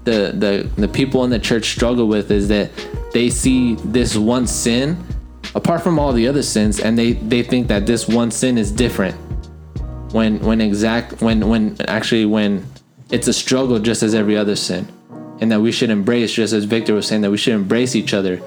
[0.06, 2.72] the the the people in the church struggle with is that
[3.12, 5.04] they see this one sin
[5.56, 8.72] apart from all the other sins, and they they think that this one sin is
[8.72, 9.16] different.
[10.12, 12.66] When when exact when when actually when
[13.12, 14.88] it's a struggle just as every other sin
[15.42, 18.14] and that we should embrace just as victor was saying that we should embrace each
[18.14, 18.42] other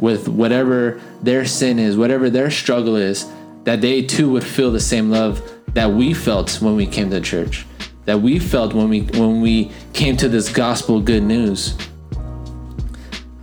[0.00, 3.30] with whatever their sin is whatever their struggle is
[3.64, 5.40] that they too would feel the same love
[5.74, 7.64] that we felt when we came to church
[8.04, 11.76] that we felt when we when we came to this gospel good news.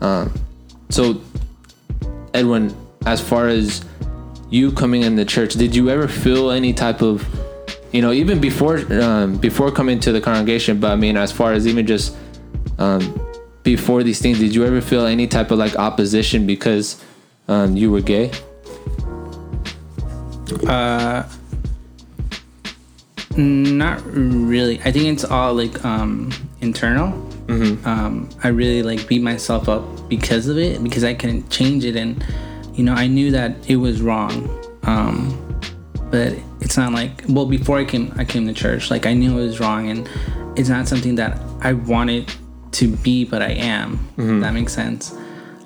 [0.01, 0.33] Um,
[0.89, 1.21] so
[2.33, 3.83] edwin as far as
[4.49, 7.27] you coming in the church did you ever feel any type of
[7.91, 11.53] you know even before um, before coming to the congregation but i mean as far
[11.53, 12.15] as even just
[12.77, 13.19] um,
[13.63, 17.03] before these things did you ever feel any type of like opposition because
[17.49, 18.31] um, you were gay?
[20.67, 21.23] Uh,
[23.39, 24.79] not really.
[24.81, 27.27] I think it's all like um internal.
[27.49, 31.95] Um, I really like beat myself up because of it because I couldn't change it,
[31.95, 32.23] and
[32.73, 34.49] you know I knew that it was wrong.
[34.83, 35.59] Um,
[36.11, 39.39] but it's not like well before I came I came to church like I knew
[39.39, 40.09] it was wrong, and
[40.55, 42.31] it's not something that I wanted
[42.73, 43.99] to be, but I am.
[44.17, 45.15] If that makes sense.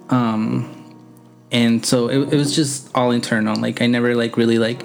[0.09, 0.83] Um,
[1.51, 4.83] and so it, it was just all internal like i never like really like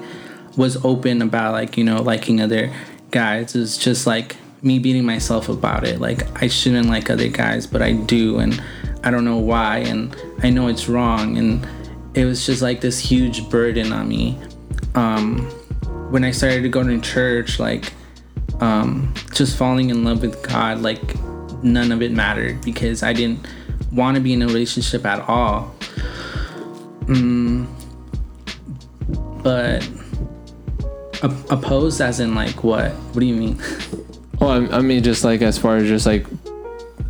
[0.57, 2.73] was open about like you know liking other
[3.11, 3.55] guys.
[3.55, 5.99] It's just like me beating myself about it.
[5.99, 8.61] Like i shouldn't like other guys but i do and
[9.03, 11.65] i don't know why and i know it's wrong and
[12.13, 14.37] it was just like this huge burden on me.
[14.95, 15.49] Um
[16.11, 17.93] when i started to go to church like
[18.61, 21.15] um just falling in love with god like
[21.63, 23.47] none of it mattered because i didn't
[23.91, 25.73] want to be in a relationship at all.
[29.43, 29.98] But op-
[31.23, 33.59] opposed as in like what what do you mean
[34.41, 36.25] oh I, I mean just like as far as just like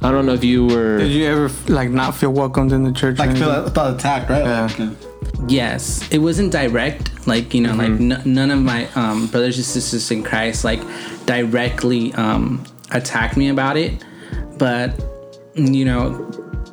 [0.01, 2.91] i don't know if you were Did you ever like not feel welcomed in the
[2.91, 3.19] church?
[3.19, 3.73] or Like feel anything?
[3.73, 4.43] felt attacked, right?
[4.43, 4.61] Yeah.
[4.63, 9.27] Like, uh, yes it wasn't direct like you know like n- none of my um,
[9.27, 10.81] brothers and sisters in christ like
[11.25, 14.03] directly um, attacked me about it
[14.57, 14.99] but
[15.55, 16.09] you know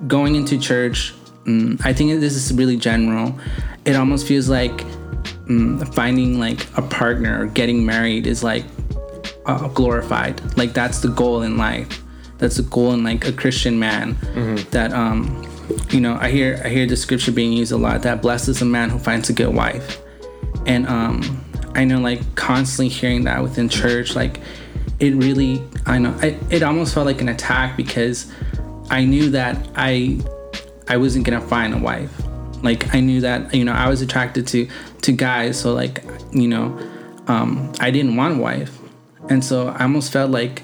[0.06, 3.38] going into church mm, i think this is really general
[3.84, 4.84] it almost feels like
[5.92, 8.64] finding like a partner or getting married is like
[9.46, 10.40] uh, glorified.
[10.56, 12.02] Like that's the goal in life.
[12.38, 14.16] That's the goal in like a christian man
[14.72, 15.42] that um
[15.90, 18.60] you know i hear i hear the scripture being used a lot that blessed is
[18.60, 20.02] a man who finds a good wife.
[20.66, 21.42] And um
[21.74, 24.40] i know like constantly hearing that within church like
[25.00, 28.30] it really i know I, it almost felt like an attack because
[28.90, 30.20] i knew that i
[30.88, 32.12] i wasn't gonna find a wife.
[32.62, 34.68] Like i knew that you know i was attracted to
[35.02, 36.78] to guys so like you know
[37.28, 38.78] um i didn't want a wife.
[39.28, 40.62] And so i almost felt like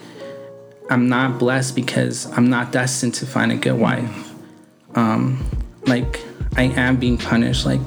[0.90, 4.32] i'm not blessed because i'm not destined to find a good wife.
[4.94, 5.44] Um
[5.86, 6.20] like
[6.56, 7.66] i am being punished.
[7.66, 7.80] Like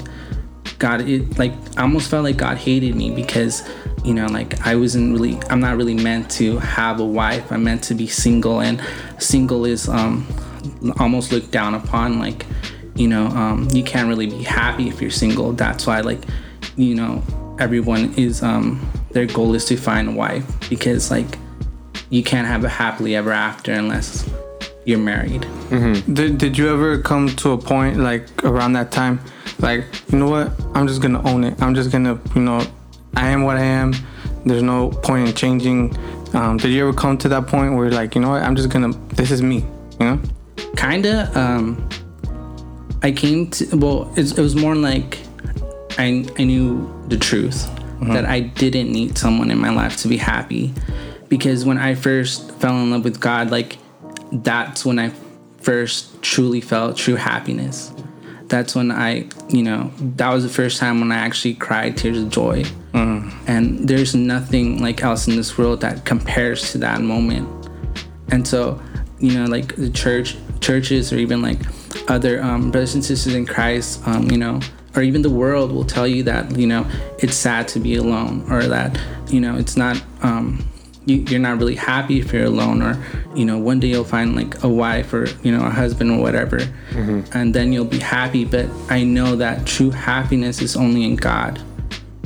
[0.78, 3.64] god it like i almost felt like god hated me because
[4.04, 7.52] you know like i wasn't really i'm not really meant to have a wife.
[7.52, 8.82] I'm meant to be single and
[9.20, 10.28] single is um
[11.00, 12.20] almost looked down upon.
[12.20, 12.46] Like
[12.96, 16.22] you know um you can't really be happy if you're single that's why like
[16.76, 17.22] you know
[17.60, 18.80] everyone is um
[19.12, 21.38] their goal is to find a wife because like
[22.10, 24.30] you can't have a happily ever after unless
[24.86, 25.46] you're married
[26.14, 29.20] Did, did you ever come to a point like around that time,
[29.60, 30.52] like you know what?
[30.76, 31.60] I'm just gonna own it.
[31.62, 32.62] I'm just gonna you know,
[33.18, 33.94] I am what I am.
[34.46, 35.98] There's no point in changing.
[36.36, 38.70] Um, did you ever come to that point where like, you know what, I'm just
[38.70, 39.66] gonna, this is me,
[40.00, 40.20] you know?
[40.78, 41.90] kinda um
[43.04, 45.20] i came to well it's, it was more like
[45.98, 48.14] i i knew the truth uh-huh.
[48.14, 50.74] that i didn't need someone in my life to be happy.
[51.28, 53.78] Because when i first fell in love with god like
[54.32, 55.12] that's when i
[55.62, 57.92] first truly felt true happiness.
[58.48, 62.20] That's when i you know that was the first time when i actually cried tears
[62.20, 62.64] of joy.
[62.94, 63.30] Uh-huh.
[63.48, 67.50] And there's nothing like else in this world that compares to that moment.
[68.30, 68.80] And so
[69.20, 71.60] you know like the church churches or even like
[72.08, 74.60] other um, brothers and sisters in christ um, you know
[74.96, 76.86] or even the world will tell you that you know
[77.20, 80.66] it's sad to be alone or that you know it's not um,
[81.06, 82.98] you, you're not really happy if you're alone or
[83.36, 86.20] you know one day you'll find like a wife or you know a husband or
[86.20, 86.60] whatever.
[87.34, 91.62] And then you'll be happy but i know that true happiness is only in god.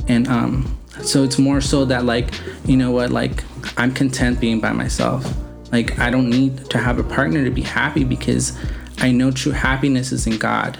[0.08, 2.28] And um so it's more so that like
[2.64, 3.44] you know what like
[3.76, 5.24] i'm content being by myself.
[5.72, 8.56] Like i don't need to have a partner to be happy because
[9.00, 10.78] i know true happiness is in god.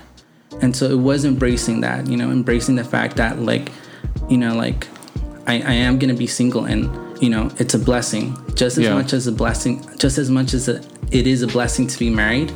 [0.62, 3.70] And so it was embracing that you know embracing the fact that like
[4.28, 4.86] you know like
[5.46, 6.90] i, I am gonna be single and
[7.22, 8.36] you know it's a blessing.
[8.56, 8.94] Just as Yeah.
[8.94, 12.10] much as a blessing just as much as a, it is a blessing to be
[12.10, 12.52] married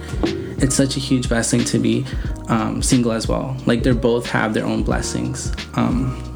[0.59, 2.05] it's such a huge blessing to be
[2.49, 3.57] um, single as well.
[3.67, 5.53] Like they both have their own blessings.
[5.75, 6.34] Um,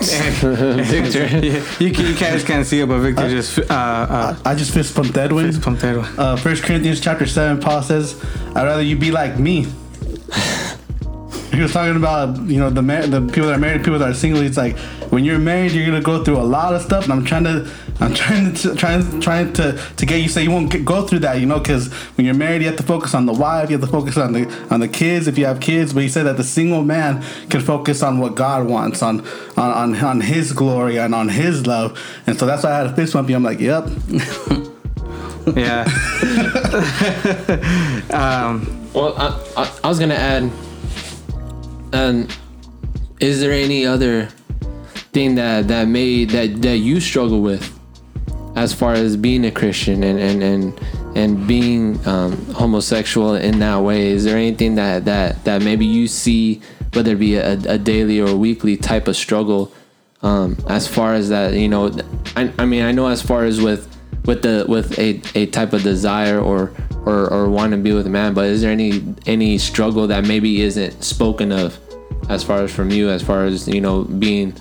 [0.00, 1.24] Victor.
[1.84, 4.94] you, can, you guys can't see it, but Victor just, uh, uh, I just fist
[4.94, 5.46] pumped Edwin.
[5.46, 6.18] fist pumped that one.
[6.18, 8.20] Uh, First Corinthians chapter seven, Paul says,
[8.54, 9.62] "I'd rather you be like me."
[11.52, 14.10] he was talking about you know the mar- the people that are married, people that
[14.10, 14.42] are single.
[14.42, 14.76] He's like,
[15.10, 17.70] when you're married, you're gonna go through a lot of stuff, and I'm trying to,
[18.00, 21.20] I'm trying to, trying, trying to, to get you so you won't get, go through
[21.20, 23.78] that, you know, because when you're married, you have to focus on the wife, you
[23.78, 25.92] have to focus on the on the kids if you have kids.
[25.92, 29.20] But he said that the single man can focus on what God wants, on
[29.56, 32.86] on on, on His glory and on His love, and so that's why I had
[32.86, 33.36] a fist bump you.
[33.36, 33.88] I'm like, yep.
[35.56, 35.84] Yeah.
[38.10, 40.50] um, Well, I, I, I was gonna add,
[41.92, 42.28] um,
[43.20, 44.28] is there any other
[45.12, 47.78] thing that that made that that you struggle with,
[48.56, 50.80] as far as being a Christian and and and
[51.16, 54.08] and being um, homosexual in that way?
[54.08, 56.60] Is there anything that that that maybe you see,
[56.92, 59.72] whether it be a, a daily or weekly type of struggle,
[60.22, 61.96] um, as far as that you know?
[62.36, 63.88] I, I mean, I know as far as with
[64.24, 66.72] with the with a, a type of desire or
[67.04, 70.26] or, or want to be with a man but is there any any struggle that
[70.26, 71.78] maybe isn't spoken of
[72.30, 74.54] as far as from you as far as you know being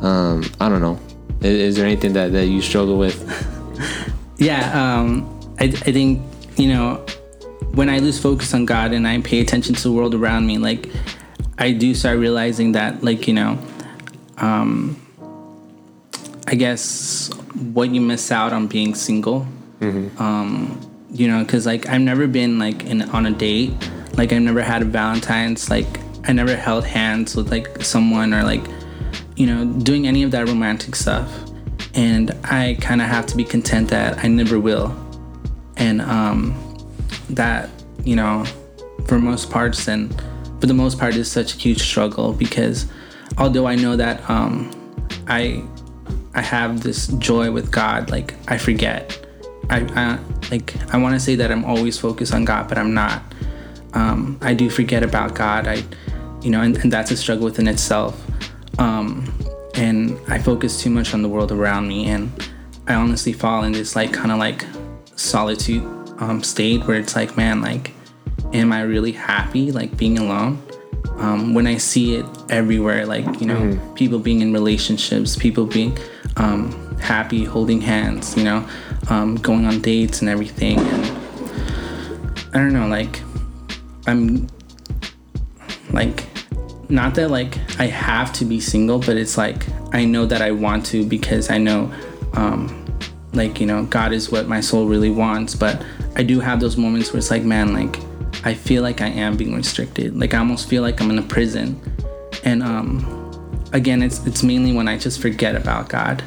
[0.00, 0.98] um i don't know
[1.40, 3.18] is, there anything that, that you struggle with?
[4.40, 5.28] Yeah um
[5.58, 6.22] I, I think
[6.56, 7.04] you know
[7.72, 10.56] when i lose focus on god and i pay attention to the world around me
[10.56, 10.88] like
[11.58, 13.58] i do start realizing that like you know
[14.38, 14.96] um
[16.48, 17.30] i guess
[17.74, 19.46] what you miss out on being single
[20.18, 20.80] um
[21.10, 23.72] you know because like i've never been like in on a date.
[24.16, 25.70] Like i've never had a valentine's.
[25.70, 28.64] Like i never held hands with like someone or like
[29.40, 31.28] you know doing any of that romantic stuff.
[31.94, 34.94] And i kind of have to be content that i never will.
[35.78, 36.40] And um
[37.30, 37.70] that
[38.04, 38.44] you know
[39.06, 40.14] for most parts and
[40.60, 42.86] for the most part is such a huge struggle because
[43.38, 44.70] although i know that um
[45.26, 45.62] i
[46.34, 49.26] i have this joy with god like i forget.
[49.70, 50.18] I, I
[50.50, 53.22] like i want to say that i'm always focused on god but i'm not.
[53.94, 55.66] Um i do forget about god.
[55.66, 55.82] I
[56.42, 58.29] you know and, and that's a struggle within itself
[58.78, 59.32] um
[59.74, 62.30] and i focus too much on the world around me and
[62.86, 64.64] i honestly fall in this like kind of like
[65.16, 65.82] solitude
[66.18, 67.92] um state where it's like man like
[68.52, 70.60] am i really happy like being alone
[71.20, 75.96] um, when I see it everywhere, like you know, people being in relationships, people being
[76.36, 78.66] um, happy, holding hands, you know,
[79.10, 80.78] um, going on dates and everything.
[80.78, 81.04] And
[82.54, 83.20] I don't know, like
[84.06, 84.48] I'm
[85.92, 86.24] like
[86.90, 90.50] not that like I have to be single, but it's like I know that I
[90.50, 91.92] want to because I know
[92.34, 92.86] um,
[93.32, 95.54] like you know God is what my soul really wants.
[95.54, 95.84] But
[96.16, 97.98] I do have those moments where it's like, man, like
[98.44, 100.18] I feel like I am being restricted.
[100.18, 101.80] Like I almost feel like I'm in a prison.
[102.44, 106.22] And um, again, it's it's mainly when I just forget about God.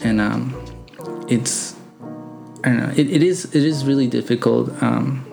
[0.00, 0.54] And um,
[1.28, 1.74] it's
[2.64, 2.92] I don't know.
[2.96, 4.70] It, it is it is really difficult.
[4.82, 5.24] Um,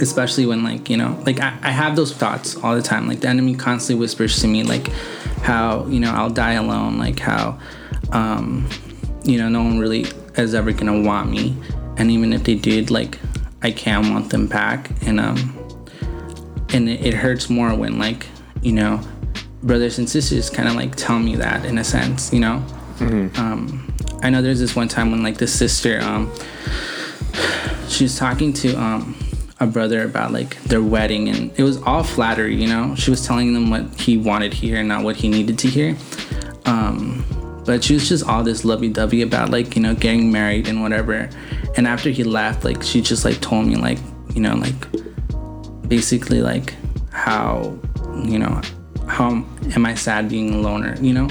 [0.00, 3.06] especially when like you know like I, I have those thoughts all the time.
[3.06, 4.88] Like the enemy constantly whispers to me like
[5.42, 7.58] how you know i'll die alone like how
[8.12, 8.68] um
[9.24, 11.56] you know no one really is ever gonna want me.
[11.96, 13.18] And even if they did like
[13.62, 14.90] i can't want them back.
[15.06, 15.58] And um
[16.72, 18.26] and it, it hurts more when like
[18.62, 19.00] you know
[19.62, 22.64] brothers and sisters kind of like tell me that in a sense you know?
[23.36, 26.32] Um, I know there's this one time when like the sister, um,
[27.88, 29.16] she was talking to um,
[29.62, 32.56] a brother about like their wedding, and it was all flattery.
[32.56, 35.58] You know, she was telling them what he wanted to hear, not what he needed
[35.60, 35.96] to hear.
[36.66, 37.24] Um,
[37.64, 41.30] but she was just all this lovey-dovey about like you know getting married and whatever.
[41.76, 43.98] And after he left, like she just like told me like
[44.34, 46.74] you know like basically like
[47.12, 47.78] how
[48.24, 48.60] you know
[49.06, 51.28] how am I sad being a loner, you know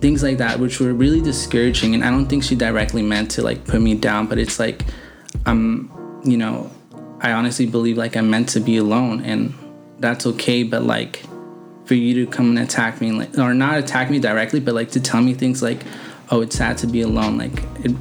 [0.00, 3.42] things like that which were really discouraging and i don't think she directly meant to
[3.42, 4.84] like put me down but it's like
[5.44, 5.90] i'm
[6.24, 6.70] you know
[7.20, 9.54] i honestly believe like i'm meant to be alone and
[9.98, 11.22] that's okay but like
[11.84, 14.90] for you to come and attack me like or not attack me directly but like
[14.90, 15.82] to tell me things like
[16.30, 17.94] oh it's sad to be alone like it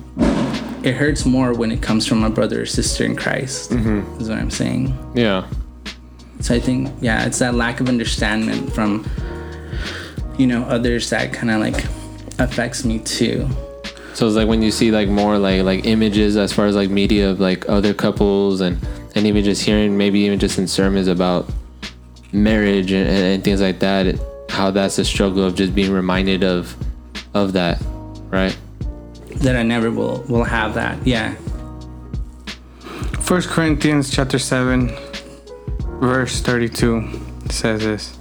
[0.86, 4.22] it hurts more when it comes from a brother or sister in christ mm-hmm.
[4.22, 5.48] is what i'm saying Yeah.
[6.40, 9.04] so I think, yeah, it's that lack of understanding from,
[10.38, 11.84] you know, others that kind of like
[12.40, 13.50] affects me too.
[14.14, 16.90] So it's like when you see like more like like images as far as like
[16.90, 18.78] media of like other couples and
[19.18, 21.50] and even just hearing maybe even just in sermons about
[22.32, 26.44] marriage and, and, and things like that, how that's a struggle of just being reminded
[26.44, 26.76] of
[27.34, 27.82] of that,
[28.30, 28.56] right?
[29.38, 31.06] That I never will will have that.
[31.06, 31.36] Yeah.
[33.22, 34.96] First Corinthians chapter 7
[36.00, 38.18] verse 32 says this.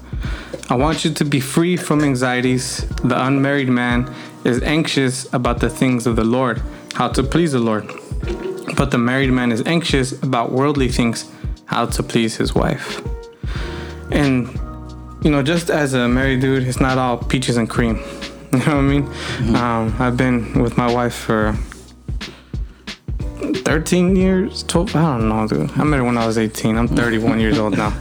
[0.71, 2.89] I want you to be free from anxieties.
[3.05, 4.13] The unmarried man
[4.45, 6.63] is anxious about the things of the Lord,
[6.95, 7.85] how to please the Lord.
[8.77, 11.31] But the married man is anxious about worldly things,
[11.65, 13.03] how to please his wife.
[14.11, 14.49] And
[15.23, 18.03] you know, just as a married dude, it's not all peaches and cream.
[18.53, 19.57] You know what I mean?
[19.57, 21.55] Um, I've been with my wife for
[23.65, 25.71] 13 years, 12, I don't know, dude.
[25.73, 26.79] I met her when I was 18.
[26.79, 27.93] I'm 31 years old now.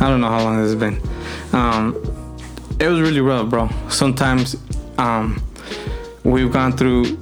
[0.00, 1.02] I don't know how long this has been.
[1.52, 1.94] Um,
[2.78, 3.68] it was really rough, bro.
[3.90, 4.56] Sometimes
[4.96, 5.42] um,
[6.22, 7.18] we've gone through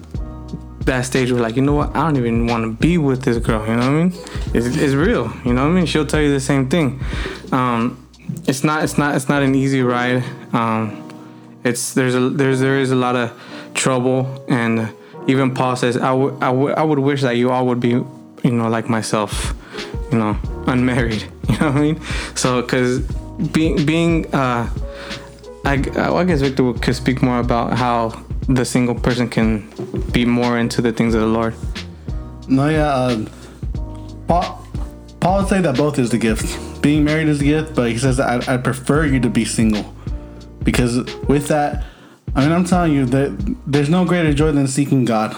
[0.86, 1.94] that stage where, like, you know what?
[1.94, 3.66] I don't even want to be with this girl.
[3.66, 4.12] You know what I mean?
[4.54, 5.32] It's, it's real.
[5.44, 5.86] You know what I mean?
[5.86, 7.00] She'll tell you the same thing.
[7.52, 8.08] Um,
[8.46, 8.82] it's not.
[8.82, 9.14] It's not.
[9.14, 10.24] It's not an easy ride.
[10.52, 11.02] Um,
[11.66, 13.32] it's there's a there's there is a lot of
[13.74, 14.88] trouble and
[15.26, 17.88] even Paul says I would I would I would wish that you all would be
[17.90, 19.54] you know like myself
[20.12, 22.00] you know unmarried you know what I mean
[22.34, 23.00] so because
[23.52, 24.70] being being uh
[25.64, 28.10] I, I guess Victor could speak more about how
[28.48, 29.68] the single person can
[30.12, 31.54] be more into the things of the Lord
[32.48, 32.88] No, yeah.
[32.88, 33.26] Uh,
[34.28, 34.66] Paul,
[35.20, 36.82] Paul would say that both is the gift.
[36.82, 39.94] Being married is the gift, but he says I, I prefer you to be single
[40.62, 41.84] because with that,
[42.34, 45.36] I mean, I'm telling you that there's no greater joy than seeking God.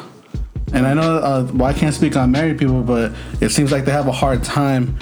[0.73, 3.85] And I know, uh, well, I can't speak on married people, but it seems like
[3.85, 4.99] they have a hard time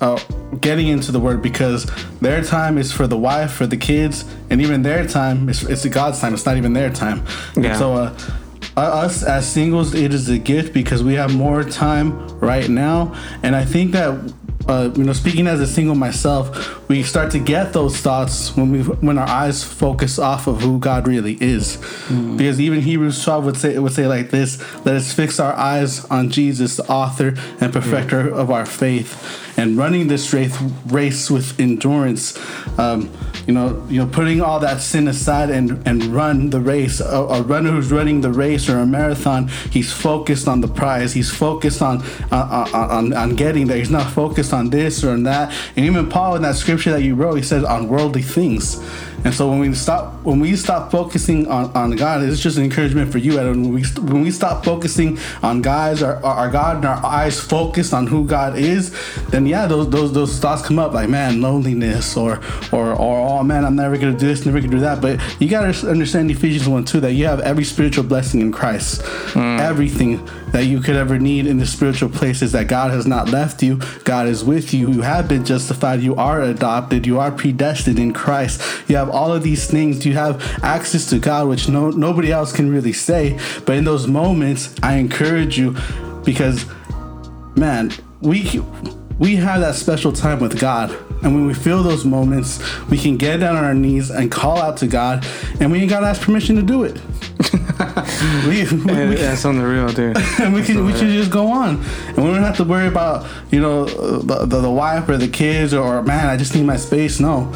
[0.00, 0.18] uh,
[0.60, 1.86] getting into the word because
[2.20, 5.84] their time is for the wife, for the kids, and even their time is it's
[5.86, 6.34] God's time.
[6.34, 7.22] It's not even their time.
[7.56, 7.78] And Yeah.
[7.78, 8.12] so, uh,
[8.76, 13.14] uh, us as singles, it is a gift because we have more time right now,
[13.42, 14.32] and I think that.
[14.66, 18.70] Uh, you know, speaking as a single myself, we start to get those thoughts when
[18.70, 21.78] we when our eyes focus off of who God really is,
[22.36, 25.54] because even Hebrews twelve would say it would say like this: "Let us fix our
[25.54, 27.32] eyes on Jesus, the author
[27.62, 29.16] and perfecter of our faith,
[29.58, 32.38] and running this race race with endurance."
[32.78, 33.10] Um,
[33.46, 37.00] you know, you know, putting all that sin aside and and run the race.
[37.00, 41.14] A, a runner who's running the race or a marathon, he's focused on the prize.
[41.14, 43.78] He's focused on uh, on, on getting there.
[43.78, 45.52] He's not focused on this or on that.
[45.76, 48.78] And even Paul in that scripture that you wrote, he says on worldly things.
[49.24, 52.64] And so when we stop when we stop focusing on, on God, it's just an
[52.64, 53.38] encouragement for you.
[53.38, 57.04] And when we when we stop focusing on guys or, or our God and our
[57.04, 58.94] eyes focused on who God is,
[59.30, 62.40] then yeah, those those those thoughts come up like man, loneliness or
[62.72, 65.00] or or oh man, I'm never gonna do this, never gonna do that.
[65.00, 69.02] But you gotta understand Ephesians one two that you have every spiritual blessing in Christ,
[69.32, 69.58] mm.
[69.58, 73.62] everything that you could ever need in the spiritual places that God has not left
[73.62, 73.80] you.
[74.04, 74.90] God is with you.
[74.90, 76.00] You have been justified.
[76.00, 77.06] You are adopted.
[77.06, 78.60] You are predestined in Christ.
[78.88, 80.04] You have all of these things.
[80.06, 83.38] You have access to God, which no nobody else can really say.
[83.64, 85.76] But in those moments, I encourage you
[86.24, 86.66] because,
[87.56, 88.60] man, we
[89.18, 90.90] we have that special time with God.
[91.22, 94.58] And when we feel those moments, we can get down on our knees and call
[94.58, 95.26] out to God,
[95.58, 97.00] and we ain't gotta ask permission to do it.
[98.46, 100.16] We, we, Yeah, we- that's on the real dude.
[100.40, 103.26] and we can we can just go on, and we don't have to worry about
[103.50, 106.76] you know the, the, the wife or the kids or man I just need my
[106.76, 107.20] space.
[107.20, 107.52] No,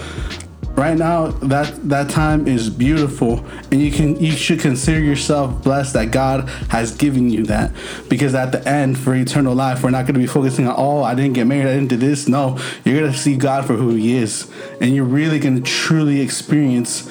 [0.76, 5.94] right now that that time is beautiful, and you can you should consider yourself blessed
[5.94, 7.72] that God has given you that.
[8.08, 11.02] Because at the end for eternal life we're not going to be focusing on oh
[11.02, 12.28] I didn't get married I didn't do this.
[12.28, 14.50] No, you're going to see God for who He is,
[14.80, 17.10] and you're really going to truly experience.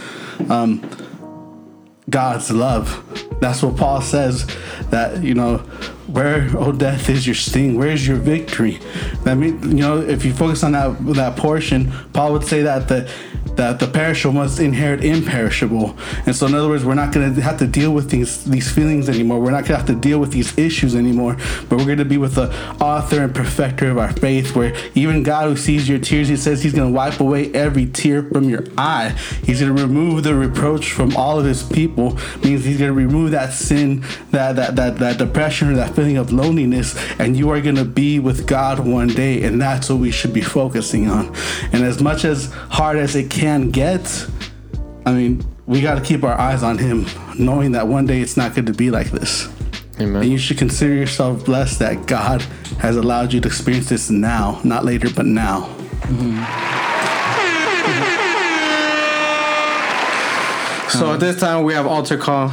[0.49, 0.81] Um,
[2.11, 3.03] God's love.
[3.39, 4.45] That's what Paul says.
[4.91, 5.57] That you know,
[6.07, 7.77] where oh death is your sting?
[7.77, 8.79] Where's your victory?
[9.23, 12.87] That mean you know, if you focus on that that portion, Paul would say that
[12.87, 13.11] the
[13.55, 15.97] that the perishable must inherit imperishable.
[16.25, 18.71] And so, in other words, we're not going to have to deal with these these
[18.71, 19.39] feelings anymore.
[19.39, 21.37] We're not going to have to deal with these issues anymore.
[21.69, 25.23] But we're going to be with the author and perfecter of our faith, where even
[25.23, 28.49] God who sees your tears, He says He's going to wipe away every tear from
[28.49, 29.09] your eye.
[29.43, 32.17] He's going to remove the reproach from all of His people.
[32.43, 36.17] Means He's going to remove that sin, that that that that depression, or that feeling
[36.17, 39.43] of loneliness, and you are going to be with God one day.
[39.43, 41.35] And that's what we should be focusing on.
[41.71, 44.27] And as much as hard as it can get,
[45.05, 47.05] I mean, we got to keep our eyes on Him,
[47.37, 49.47] knowing that one day it's not going to be like this.
[49.99, 50.23] Amen.
[50.23, 52.41] And you should consider yourself blessed that God
[52.79, 55.67] has allowed you to experience this now, not later, but now.
[56.01, 56.90] Mm-hmm.
[60.99, 62.49] So at this time we have altar call.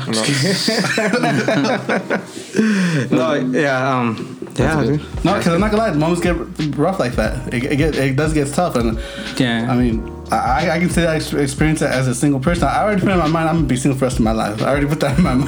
[3.10, 5.00] No, yeah, um, yeah, dude.
[5.24, 6.36] No, because I'm not gonna lie, moments get
[6.76, 7.52] rough like that.
[7.52, 8.98] It, it, get, it does get tough, and
[9.36, 9.70] Yeah.
[9.70, 12.64] I mean, I, I can say I ex- experienced it as a single person.
[12.64, 14.32] I already put in my mind I'm gonna be single for the rest of my
[14.32, 14.62] life.
[14.62, 15.34] I already put that in my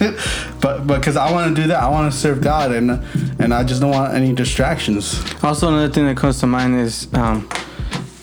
[0.00, 0.16] mind.
[0.60, 2.90] but because I want to do that, I want to serve God, and
[3.40, 5.20] and I just don't want any distractions.
[5.42, 7.48] Also, another thing that comes to mind is um,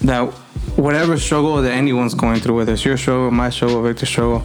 [0.01, 0.31] that
[0.77, 4.43] whatever struggle that anyone's going through, whether it's your struggle, my struggle, Victor's struggle,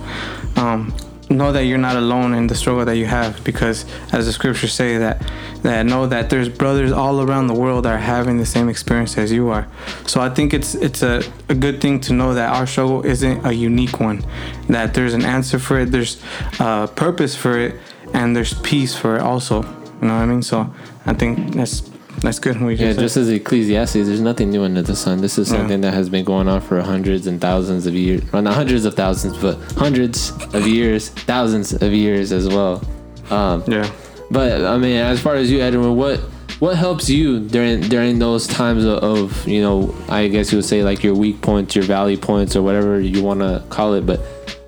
[0.56, 0.94] um,
[1.30, 3.42] know that you're not alone in the struggle that you have.
[3.44, 5.22] Because as the scriptures say, that
[5.62, 9.16] that know that there's brothers all around the world that are having the same experience
[9.16, 9.68] as you are.
[10.06, 13.44] So I think it's it's a, a good thing to know that our struggle isn't
[13.44, 14.24] a unique one.
[14.68, 16.20] That there's an answer for it, there's
[16.58, 17.76] a purpose for it,
[18.12, 19.62] and there's peace for it also.
[19.62, 20.42] You know what I mean?
[20.42, 20.72] So
[21.06, 21.91] I think that's
[22.22, 22.56] that's good.
[22.78, 25.20] Yeah, just as Ecclesiastes, there's nothing new under the sun.
[25.20, 25.58] This is Yeah.
[25.58, 28.22] something that has been going on for hundreds and thousands of years.
[28.32, 32.82] Well, not hundreds of thousands, but hundreds of years, thousands of years as well.
[33.30, 33.88] Um, yeah.
[34.30, 36.20] But I mean, as far as you, Edwin, what
[36.60, 40.64] what helps you during during those times of, of you know, I guess you would
[40.64, 44.06] say like your weak points, your valley points, or whatever you want to call it.
[44.06, 44.20] But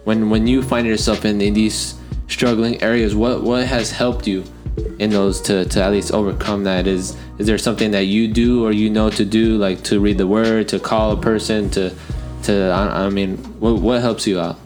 [0.04, 1.94] when when you find yourself in, in these
[2.28, 4.42] struggling areas, what what has helped you
[4.98, 6.86] in those to to at least overcome that?
[6.86, 10.18] Is is there something that you do or you know to do, like to read
[10.18, 11.92] the word, to call a person, to
[12.44, 14.58] to I, I mean, what what helps you out?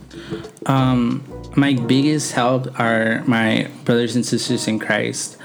[0.67, 1.25] Um,
[1.57, 5.37] my biggest help are my brothers and sisters in Christ.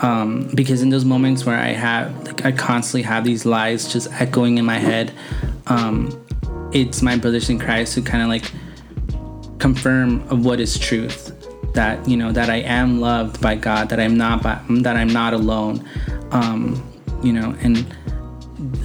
[0.00, 4.10] Um, because in those moments where I have, like, I constantly have these lies just
[4.12, 5.12] echoing in my head,
[5.66, 6.24] um,
[6.72, 8.50] it's my brothers in Christ who kind of like
[9.58, 11.36] confirm of what is truth.
[11.74, 13.88] That you know that I am loved by God.
[13.90, 15.88] That I'm not by, that I'm not alone.
[16.32, 16.82] Um,
[17.22, 17.86] you know, and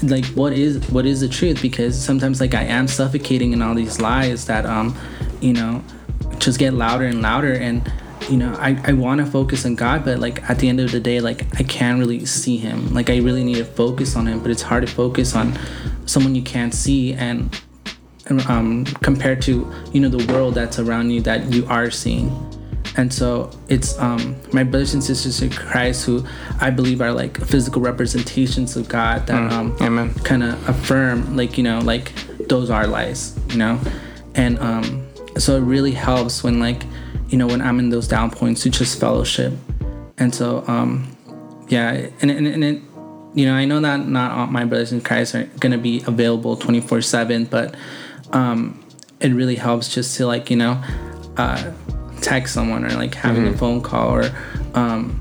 [0.03, 3.75] like what is what is the truth because sometimes like i am suffocating in all
[3.75, 4.95] these lies that um
[5.41, 5.83] you know
[6.39, 7.91] just get louder and louder and
[8.29, 10.91] you know i, I want to focus on god but like at the end of
[10.91, 14.27] the day like i can't really see him like i really need to focus on
[14.27, 15.57] him but it's hard to focus on
[16.05, 17.61] someone you can't see and
[18.47, 22.29] um compared to you know the world that's around you that you are seeing
[22.97, 26.25] and so it's um, my brothers and sisters in Christ who
[26.61, 29.75] I believe are like physical representations of God that um,
[30.15, 32.13] kind of affirm like you know like
[32.47, 33.79] those are lies you know?
[34.35, 36.83] And um, so it really helps when like
[37.27, 39.53] you know when I'm in those down points to just fellowship.
[40.17, 41.15] And so um,
[41.67, 42.81] yeah and, and, and it
[43.33, 46.55] you know I know that not all my brothers in Christ are gonna be available
[46.55, 47.75] 24 7 but
[48.31, 48.81] um,
[49.19, 50.81] it really helps just to like you know
[51.37, 51.71] uh,
[52.22, 54.32] text someone or like having a phone call or
[54.74, 55.20] um,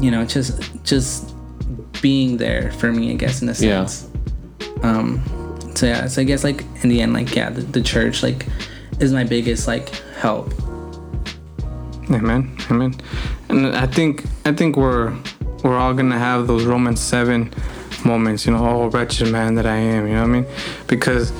[0.00, 1.34] you know just just
[2.02, 4.08] being there for me i guess in a sense
[4.60, 4.90] Yeah.
[4.90, 5.20] um
[5.74, 8.46] so yeah so i guess like in the end like yeah the, the church like
[9.00, 9.88] is my biggest like
[10.20, 10.52] help
[12.10, 12.56] Amen.
[12.70, 12.94] Amen.
[13.50, 15.14] And I think I think we're
[15.62, 17.52] we're all gonna have those Romans seven
[18.02, 20.46] moments, you know, oh wretched man that I am, you know what I mean?
[20.86, 21.32] Because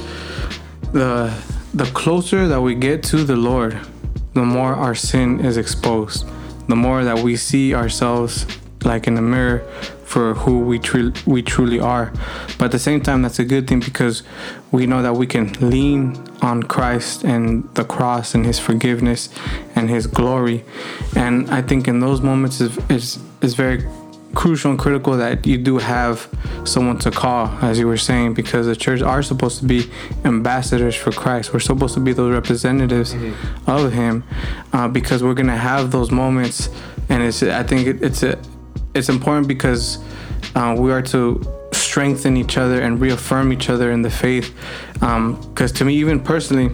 [0.93, 1.33] the
[1.73, 3.79] the closer that we get to the Lord,
[4.35, 6.27] the more our sin is exposed.
[6.69, 8.47] The more that we see ourselves
[8.85, 9.61] like in the mirror
[10.05, 12.13] for who we tru- we truly are.
[12.59, 14.23] But at the same time, that's a good thing because
[14.73, 19.29] we know that we can lean on Christ and the cross and His forgiveness
[19.75, 20.65] and His glory.
[21.15, 23.85] And I think in those moments is is is very
[24.35, 26.29] crucial and critical that you do have
[26.65, 29.91] someone to call, as you were saying, because the church are supposed to be
[30.25, 31.53] ambassadors for Christ.
[31.53, 33.15] We're supposed to be those representatives
[33.67, 34.25] of Him,
[34.73, 36.69] uh, because we're gonna have those moments,
[37.09, 37.43] and it's.
[37.43, 38.39] I think it, it's a,
[38.95, 39.99] it's important because
[40.55, 44.55] uh, we are to strengthen each other and reaffirm each other in the faith.
[44.95, 46.71] Because to me, even personally,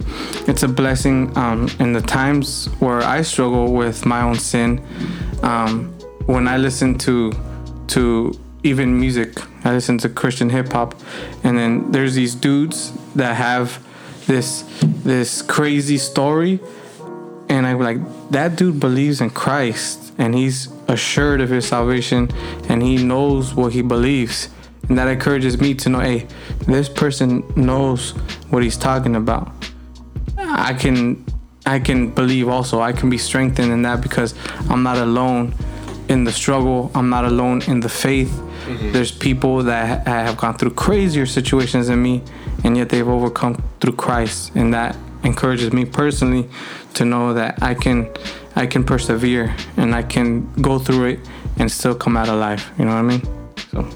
[0.46, 4.82] it's a blessing um, in the times where I struggle with my own sin.
[5.42, 5.93] Um,
[6.26, 7.32] when I listen to
[7.88, 10.94] to even music, I listen to Christian hip hop,
[11.42, 13.84] and then there's these dudes that have
[14.26, 14.64] this
[15.04, 16.60] this crazy story
[17.48, 17.98] and I'm like,
[18.30, 22.30] that dude believes in Christ and he's assured of his salvation
[22.68, 24.48] and he knows what he believes.
[24.88, 26.26] And that encourages me to know, hey,
[26.66, 28.10] this person knows
[28.50, 29.52] what he's talking about.
[30.36, 31.24] I can
[31.66, 32.80] I can believe also.
[32.80, 34.34] I can be strengthened in that because
[34.68, 35.54] I'm not alone
[36.08, 36.90] in the struggle.
[36.94, 38.32] I'm not alone in the faith.
[38.92, 42.22] There's people that have gone through crazier situations than me,
[42.64, 46.48] and yet they've overcome through Christ, and that encourages me personally
[46.94, 48.10] to know that I can
[48.56, 51.20] I can persevere and I can go through it
[51.58, 52.70] and still come out alive.
[52.78, 53.22] You know what I mean?
[53.70, 53.88] So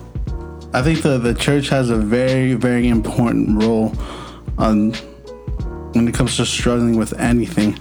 [0.74, 3.94] I think the the church has a very very important role
[4.58, 4.92] on
[5.92, 7.78] when it comes to struggling with anything.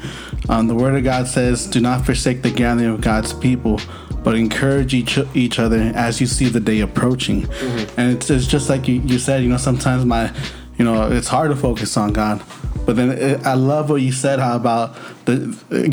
[0.49, 3.81] Um, the Word of God says, "Do not forsake the gathering of God's people,
[4.27, 7.99] but encourage each each other as you see the day approaching." Mm-hmm.
[7.99, 9.41] And it's, it's just like you, you said.
[9.41, 10.33] You know, sometimes my,
[10.77, 12.43] you know, it's hard to focus on God.
[12.85, 15.33] But then it, I love what you said how about the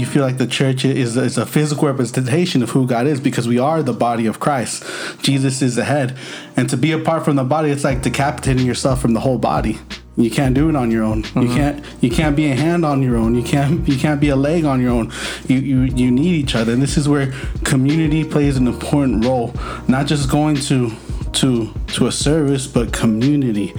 [0.01, 3.47] you feel like the church is is a physical representation of who God is because
[3.47, 4.85] we are the body of Christ.
[5.23, 6.17] Jesus is the head,
[6.57, 9.79] and to be apart from the body, it's like decapitating yourself from the whole body.
[10.17, 11.19] You can't do it on your own.
[11.19, 11.57] You mm-hmm.
[11.57, 13.35] can't you can't be a hand on your own.
[13.35, 15.13] You can't you can't be a leg on your own.
[15.49, 17.33] You you you need each other, and this is where
[17.65, 19.55] community plays an important role.
[19.89, 20.93] Not just going to
[21.33, 23.75] to to a service, but community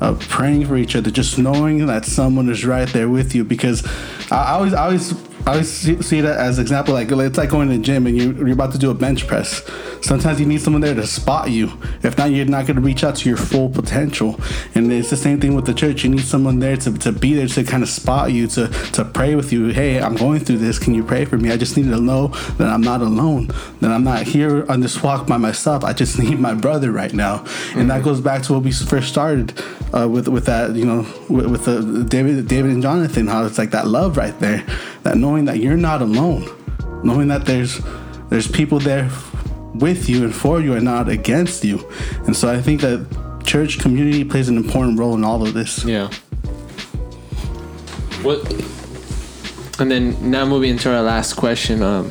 [0.00, 3.44] of praying for each other, just knowing that someone is right there with you.
[3.44, 3.86] Because
[4.30, 5.12] I, I always, I always,
[5.46, 6.94] I always see, see that as example.
[6.94, 9.26] Like it's like going to the gym and you, you're about to do a bench
[9.26, 9.62] press.
[10.02, 11.72] Sometimes you need someone there to spot you.
[12.02, 14.40] If not, you're not going to reach out to your full potential.
[14.74, 16.04] And it's the same thing with the church.
[16.04, 19.04] You need someone there to, to be there to kind of spot you, to to
[19.04, 19.68] pray with you.
[19.68, 20.78] Hey, I'm going through this.
[20.78, 21.50] Can you pray for me?
[21.50, 22.28] I just need to know
[22.58, 23.48] that I'm not alone.
[23.80, 25.84] That I'm not here on this walk by myself.
[25.84, 27.44] I just need my brother right now.
[27.74, 29.52] And that goes back to what we first started
[29.92, 30.74] uh, with with that.
[30.74, 33.26] You know, with, with the David David and Jonathan.
[33.26, 34.64] How it's like that love right there.
[35.02, 36.48] That knowing that you're not alone.
[37.04, 37.80] Knowing that there's
[38.30, 39.10] there's people there
[39.74, 41.88] with you and for you and not against you.
[42.26, 45.84] And so I think that church community plays an important role in all of this.
[45.84, 46.10] Yeah.
[48.22, 48.50] What?
[49.80, 52.10] And then now moving into our last question, um,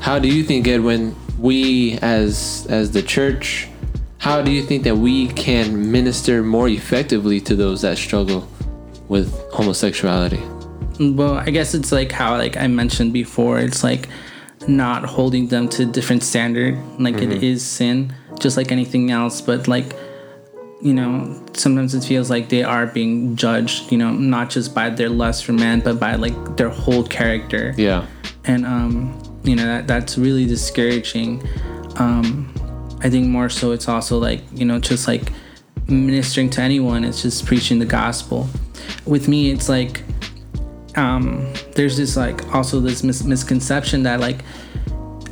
[0.00, 3.68] how do you think, Edwin, we as as the church,
[4.18, 8.48] how do you think that we can minister more effectively to those that struggle
[9.08, 10.42] with homosexuality?
[10.98, 14.08] Well, I guess it's like how like I mentioned before, it's like
[14.68, 16.78] not holding them to a different standard.
[16.98, 19.94] Like it is sin, just like anything else, but like
[20.82, 24.90] you know, sometimes it feels like they are being judged, you know, not just by
[24.90, 27.74] their lust for man, but by like their whole character.
[27.78, 28.06] Yeah.
[28.44, 31.42] And um, you know, that that's really discouraging.
[31.96, 32.52] Um
[33.02, 35.32] I think more so it's also like, you know, just like
[35.88, 38.48] ministering to anyone, it's just preaching the gospel.
[39.04, 40.02] With me, it's like
[40.96, 44.44] um, there's this like also this mis- misconception that like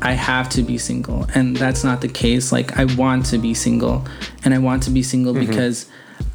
[0.03, 2.53] I have to be single, and that's not the case.
[2.53, 4.07] Like I want to be single,
[4.45, 5.87] and I want to be single because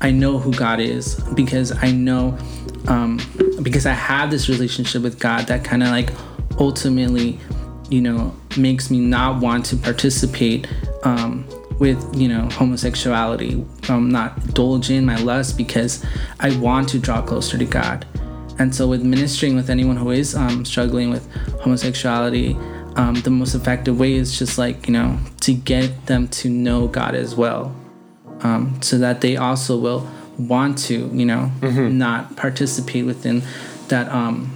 [0.01, 2.38] I know who God is, because I know,
[2.88, 3.19] um,
[3.61, 6.11] because I have this relationship with God that kind of like
[6.59, 7.39] ultimately,
[7.89, 10.67] you know, makes me not want to participate
[11.03, 13.63] um, with you know homosexuality.
[13.88, 16.03] Um, not indulging my lust because
[16.39, 18.05] I want to draw closer to God.
[18.60, 21.26] And so, with ministering with anyone who is um, struggling with
[21.62, 22.55] homosexuality,
[22.97, 26.88] um, the most effective way is just like, you know, to get them to know
[26.88, 27.74] God as well.
[28.41, 30.07] Um, so that they also will
[30.38, 33.43] want to, you know, not participate within
[33.88, 34.53] that um,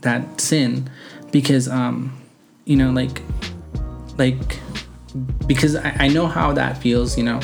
[0.00, 0.90] that sin,
[1.30, 2.20] because um,
[2.64, 3.22] you know, like,
[4.18, 4.60] like,
[5.46, 7.40] because I, I know how that feels, you know.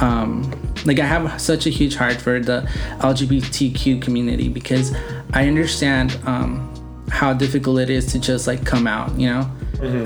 [0.00, 0.50] Um,
[0.84, 2.68] like I have such a huge heart for the
[3.00, 4.94] LGBTQ community because
[5.32, 6.68] I understand um,
[7.10, 9.18] how difficult it is to just like come out.
[9.18, 9.50] You know,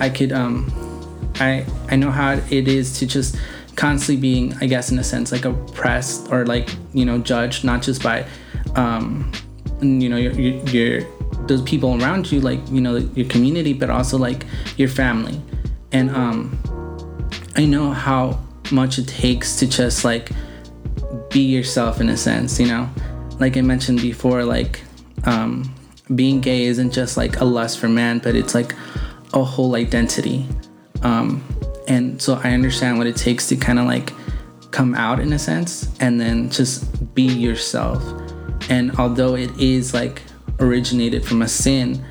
[0.01, 0.71] I could um,
[1.37, 3.37] I I know how it is to just
[3.77, 7.83] constantly being, I guess, in a sense, like oppressed or like you know judged, not
[7.83, 8.27] just by
[8.75, 9.31] um,
[9.81, 13.91] you know your your, your those people around you, like you know your community, but
[13.91, 15.41] also like your family,
[15.93, 16.59] and um,
[17.57, 18.39] I know how
[18.73, 20.31] much it takes to just like
[21.31, 22.89] be yourself in a sense, you know.
[23.39, 24.81] Like I mentioned before, like
[25.25, 25.75] um,
[26.15, 28.75] being gay isn't just like a lust for man, but it's like
[29.33, 30.47] a whole identity.
[31.03, 31.45] Um,
[31.89, 34.13] and so I understand what it takes to kind of like
[34.71, 38.03] come out in a sense and then just be yourself.
[38.71, 40.23] And although it is like
[40.61, 42.05] originated from a sin,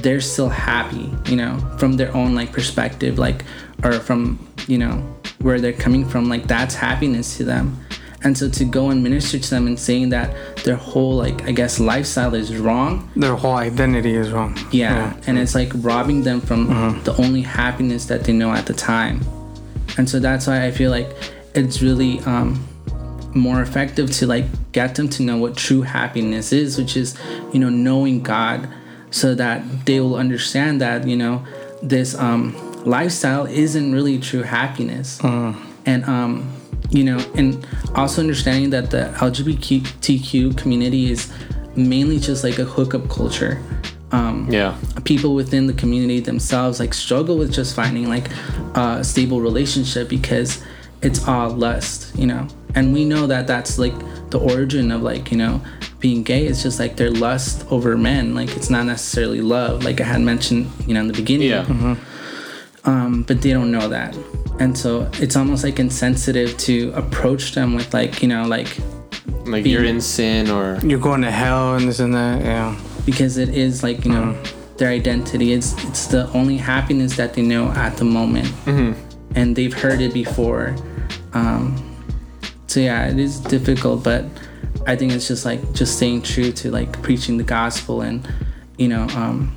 [0.00, 3.44] they're still happy, you know, from their own like perspective, like
[3.82, 5.13] or from, you know,
[5.44, 7.78] where they're coming from, like that's happiness to them.
[8.22, 10.34] And so to go and minister to them and saying that
[10.64, 14.58] their whole like I guess lifestyle is wrong, Their whole identity is wrong.
[14.72, 16.66] yeah, and it's like robbing them from
[17.04, 19.20] the only happiness that they know at the time.
[19.98, 21.08] And so that's why I feel like
[21.54, 22.66] it's really um,
[23.34, 27.14] more effective to like get them to know what true happiness is, which is,
[27.52, 28.66] you know, knowing God
[29.10, 31.44] so that they will understand that, you know,
[31.82, 32.54] this um,
[32.84, 35.20] lifestyle isn't really true happiness.
[35.86, 36.50] And, um,
[36.90, 41.32] you know, and also understanding that the LGBTQ community is
[41.76, 43.60] mainly just like a hookup culture.
[44.12, 44.76] Um, Yeah.
[45.04, 48.28] people within the community themselves like struggle with just finding like
[48.76, 50.62] a stable relationship because
[51.02, 53.92] it's all lust you know and we know that that's like
[54.30, 55.60] the origin of like you know
[55.98, 60.00] being gay it's just like their lust over men like it's not necessarily love like
[60.00, 61.96] i had mentioned you know in the beginning Yeah.
[62.84, 64.16] Um, but they don't know that.
[64.60, 68.76] And so it's almost like insensitive to approach them with like you know like
[69.46, 72.42] Like you're in sin or You're going to hell and this and that.
[72.42, 72.76] Yeah.
[73.06, 74.36] because it is like you know
[74.78, 75.52] their identity.
[75.52, 78.52] It's it's the only happiness that they know at the moment.
[79.36, 80.74] And they've heard it before.
[81.32, 81.76] Um
[82.66, 84.24] so yeah it is difficult but
[84.86, 88.26] i think it's just like just staying true to like preaching the gospel and
[88.78, 89.54] you know um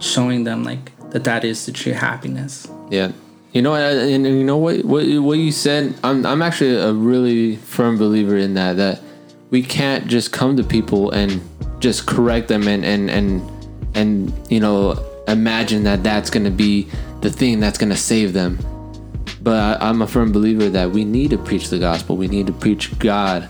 [0.00, 3.12] showing them like that that is the true happiness Yeah.
[3.52, 5.94] You know, and and you know what, what what you said.
[6.04, 8.76] I'm I'm actually a really firm believer in that.
[8.76, 9.02] That
[9.50, 11.40] we can't just come to people and
[11.80, 13.50] just correct them and and and
[13.96, 16.88] and you know imagine that that's gonna be
[17.22, 18.56] the thing that's gonna save them.
[19.42, 22.16] But I, I'm a firm believer that we need to preach the gospel.
[22.16, 23.48] We need to preach God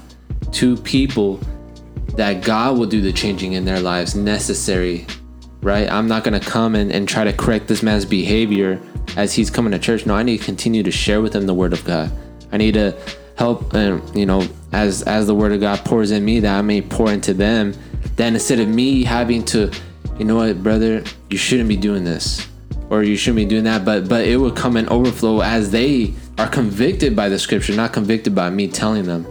[0.53, 1.41] to people
[2.15, 5.07] that God will do the changing in their lives necessary
[5.63, 5.91] right?
[5.91, 8.81] I'm not gonna come and, and try to correct this man's behavior
[9.17, 10.07] as he's coming to church.
[10.07, 12.13] No, I need to continue to share with him the word of God.
[12.53, 12.97] I need to
[13.37, 16.63] help and you know, as as the word of God pours in me, that I
[16.63, 17.75] may pour into them.
[18.17, 19.71] Then instead of me having to,
[20.19, 22.47] you know what, brother, you shouldn't be doing this.
[22.89, 26.15] Or you shouldn't be doing that, but but it will come and overflow as they
[26.39, 29.27] are convicted by the scripture, not convicted by me telling them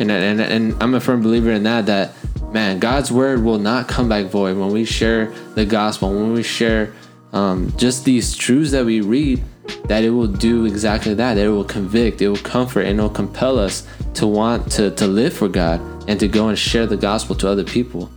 [0.00, 1.86] and and and I'm a firm believer in that.
[1.86, 2.14] That
[2.52, 6.10] man, God's word will not come back void when we share the gospel.
[6.10, 6.92] When we share
[7.32, 9.42] um, just these truths that we read,
[9.84, 11.34] that it will do exactly that.
[11.34, 14.90] That it will convict, it will comfort, and it will compel us to want to
[14.92, 18.10] to live for God and to go and share the gospel to other people.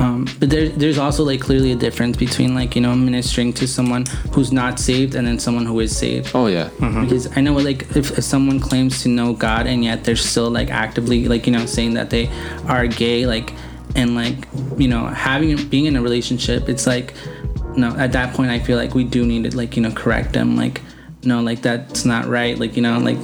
[0.00, 3.68] Um but there there's also like clearly a difference between like you know ministering to
[3.68, 6.32] someone who's not saved and then someone who is saved.
[6.34, 6.70] Oh yeah,
[7.02, 10.50] because I know like if, if someone claims to know God and yet they're still
[10.50, 12.28] like actively like you know saying that they
[12.66, 13.52] are gay like
[13.94, 14.48] and like
[14.78, 17.12] you know having being in a relationship it's like
[17.76, 20.32] no at that point I feel like we do need to like you know correct
[20.32, 20.80] them like
[21.24, 23.22] no like that's not right like you know like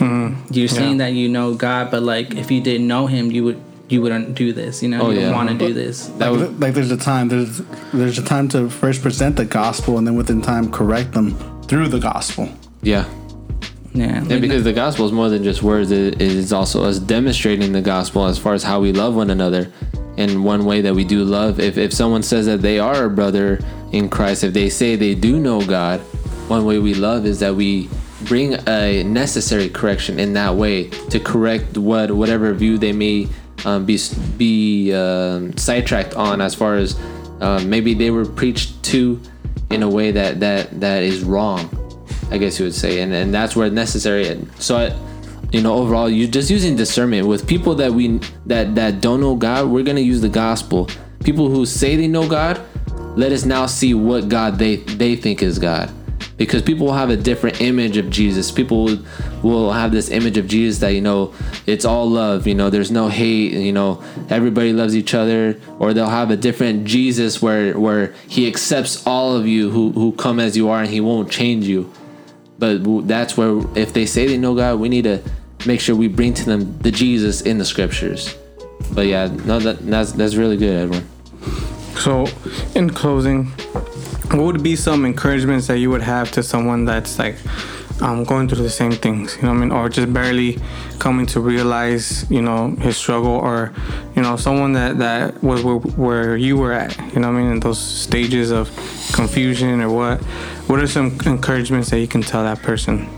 [0.50, 3.62] you're saying that you know God but like if you didn't know him you would
[3.88, 5.26] you wouldn't do this you know Oh, you yeah.
[5.26, 7.58] don't want to do this that like, was like there's a time there's
[7.92, 11.34] there's a time to first present the gospel and then within time correct them
[11.68, 12.48] through the gospel.
[12.82, 13.04] yeah.
[13.92, 15.90] yeah Yeah, because the gospel is more than just words.
[15.90, 19.30] It it is also us demonstrating the gospel as far as how we love one
[19.30, 19.72] another.
[20.18, 23.10] And one way that we do love, if, if someone says that they are a
[23.10, 23.58] brother
[23.92, 26.00] in Christ, if they say they do know God,
[26.48, 27.90] one way we love is that we
[28.24, 33.28] bring a necessary correction in that way to correct what whatever view they may
[33.64, 33.98] um, be
[34.36, 36.98] be um, sidetracked on as far as
[37.40, 39.20] um, maybe they were preached to
[39.70, 41.70] in a way that that that is wrong.
[42.30, 44.44] I guess you would say, and and that's where necessary.
[44.58, 44.96] So, I,
[45.52, 49.36] you know, overall, you're just using discernment with people that we that that don't know
[49.36, 49.68] God.
[49.68, 50.88] We're gonna use the gospel.
[51.24, 52.60] People who say they know God,
[53.16, 55.92] let us now see what God they they think is God,
[56.36, 58.50] because people will have a different image of Jesus.
[58.50, 58.98] People will,
[59.42, 61.34] will have this image of Jesus that you know
[61.66, 62.46] it's all love.
[62.46, 63.52] You know, there's no hate.
[63.52, 68.46] You know, everybody loves each other, or they'll have a different Jesus where where He
[68.46, 71.90] accepts all of you who who come as you are, and He won't change you
[72.58, 75.22] but that's where if they say they know god we need to
[75.66, 78.34] make sure we bring to them the jesus in the scriptures
[78.92, 81.06] but yeah no that that's that's really good edwin
[81.96, 82.26] So,
[82.74, 83.50] in closing,
[84.30, 87.36] what would be some encouragements that you would have to someone that's like
[88.00, 90.58] um, going through the same things, you know what I mean, or just barely
[90.98, 93.72] coming to realize, you know, his struggle, or
[94.14, 97.42] you know, someone that that was where, where you were at, you know what I
[97.42, 98.68] mean, in those stages of
[99.14, 100.22] confusion or what?
[100.68, 103.08] What are some encouragements that you can tell that person?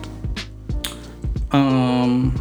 [1.51, 2.35] Um,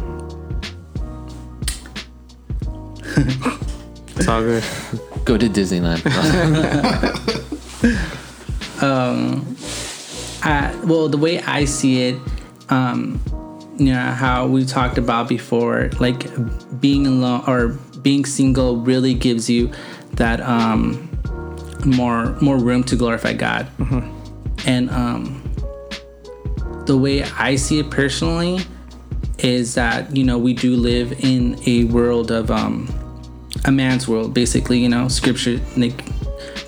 [4.16, 4.64] It's all good.
[5.24, 6.04] Go to Disneyland.
[8.80, 12.20] I, well, the way I see it,
[12.68, 13.20] um,
[13.76, 16.26] you know, how we talked about before, like
[16.80, 17.68] being alone or
[18.02, 19.70] being single really gives you
[20.14, 21.08] that um,
[21.84, 23.68] more more room to glorify God.
[24.66, 25.42] And um,
[26.86, 28.60] the way I see it personally
[29.38, 32.88] is that you know we do live in a world of um,
[33.64, 34.78] a man's world, basically.
[34.78, 36.04] You know, Scripture like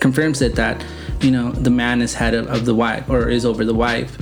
[0.01, 0.84] confirms it that
[1.20, 4.16] you know the man is head of, of the wife or is over the wife,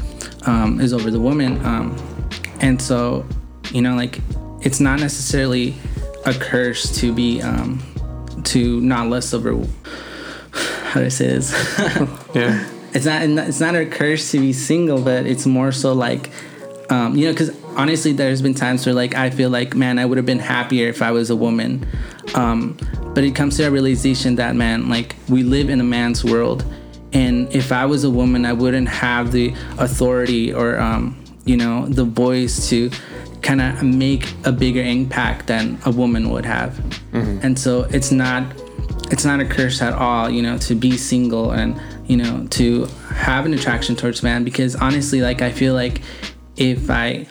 [0.47, 1.97] um, is over the woman, um,
[2.61, 3.25] and so
[3.73, 4.21] you know like
[4.61, 5.75] it's not necessarily
[6.27, 7.83] a curse to be um,
[8.45, 9.55] to not lust over.
[10.53, 11.53] How do I say this?
[12.35, 12.69] Yeah.
[12.93, 16.31] it's not it's not a curse to be single, but it's more so like
[16.91, 20.07] um, you know, because honestly, there's been times where like I feel like man, I
[20.07, 21.87] would have been happier if I was a woman.
[22.35, 22.77] Um,
[23.19, 26.65] but it comes to a realization that man, like we live in a man's world,
[27.13, 31.87] and if I was a woman, I wouldn't have the authority or um, you know
[31.87, 32.93] the voice to
[33.43, 36.79] kind of make a bigger impact than a woman would have.
[37.43, 38.45] And so it's not
[39.11, 42.85] it's not a curse at all, you know, to be single and you know to
[43.11, 46.03] have an attraction towards man because honestly, like I feel like
[46.57, 47.27] if I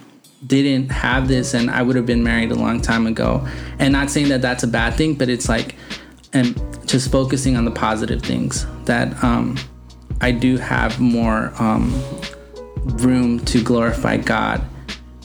[0.46, 3.48] didn't have this and I would have been married a long time ago.
[3.80, 5.76] And not saying that that's a bad thing, but it's like
[6.34, 9.58] and just focusing on the positive things that um
[10.22, 11.92] I do have more um
[12.84, 14.64] room to glorify God.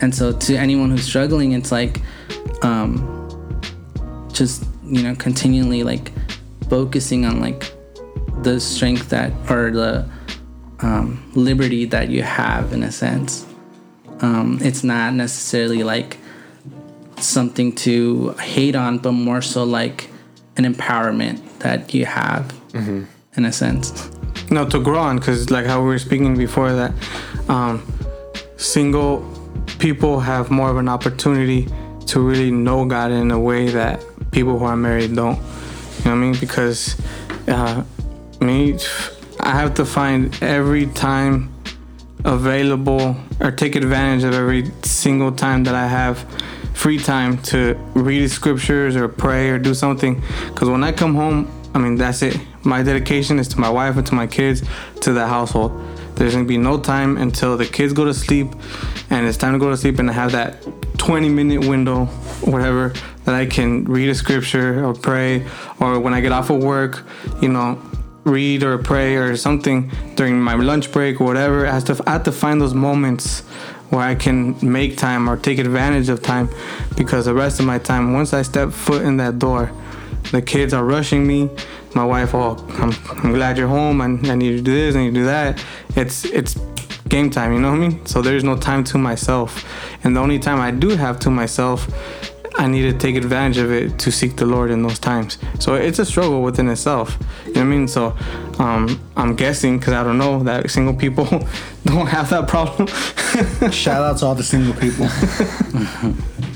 [0.00, 2.00] And so to anyone who's struggling, it's like
[2.62, 3.08] um
[4.32, 6.10] just you know continually like
[6.68, 7.72] focusing on like
[8.42, 10.08] the strength that or the
[10.80, 13.46] um, liberty that you have in a sense
[14.22, 16.16] um, it's not necessarily like
[17.18, 20.08] something to hate on but more so like
[20.56, 22.52] an empowerment that you have
[23.36, 24.10] in a sense
[24.50, 26.92] No, to grow on, because like how we were speaking before that,
[27.48, 27.80] um,
[28.56, 29.24] single
[29.78, 31.68] people have more of an opportunity
[32.06, 35.36] to really know God in a way that people who are married don't.
[35.36, 35.46] You know
[36.04, 36.34] what I mean?
[36.38, 36.96] Because
[37.48, 37.82] uh,
[38.40, 38.76] me,
[39.40, 41.51] I have to find every time
[42.24, 46.24] available or take advantage of every single time that I have
[46.74, 50.22] free time to read scriptures or pray or do something.
[50.48, 52.38] Because when I come home, I mean, that's it.
[52.64, 54.62] My dedication is to my wife and to my kids,
[55.00, 55.72] to the household.
[56.16, 58.48] There's gonna be no time until the kids go to sleep
[59.10, 60.62] and it's time to go to sleep and I have that
[60.98, 62.04] 20 minute window,
[62.42, 62.92] whatever,
[63.24, 65.44] that I can read a scripture or pray,
[65.80, 67.04] or when I get off of work,
[67.40, 67.80] you know,
[68.24, 71.66] read or pray or something during my lunch break or whatever.
[71.66, 73.40] I have to, I have to find those moments
[73.90, 76.48] where I can make time or take advantage of time
[76.96, 79.70] because the rest of my time, once I step foot in that door,
[80.30, 81.50] the kids are rushing me.
[81.94, 82.92] My wife, oh, I'm,
[83.22, 84.00] I'm glad you're home.
[84.00, 85.62] and I need to do this and you do that.
[85.94, 86.56] It's it's
[87.08, 88.06] game time, you know what I mean?
[88.06, 89.66] So there's no time to myself,
[90.02, 91.86] and the only time I do have to myself,
[92.56, 95.38] I need to take advantage of it to seek the Lord in those times.
[95.58, 97.16] So it's a struggle within itself.
[97.46, 97.88] You know what I mean?
[97.88, 98.16] So
[98.58, 101.24] um, I'm guessing because I don't know that single people
[101.84, 102.88] don't have that problem.
[103.70, 105.08] Shout out to all the single people.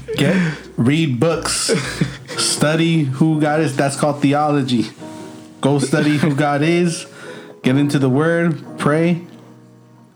[0.17, 1.73] Get read books.
[2.37, 3.77] Study who God is.
[3.77, 4.87] That's called theology.
[5.61, 7.07] Go study who God is.
[7.63, 9.27] Get into the word, pray.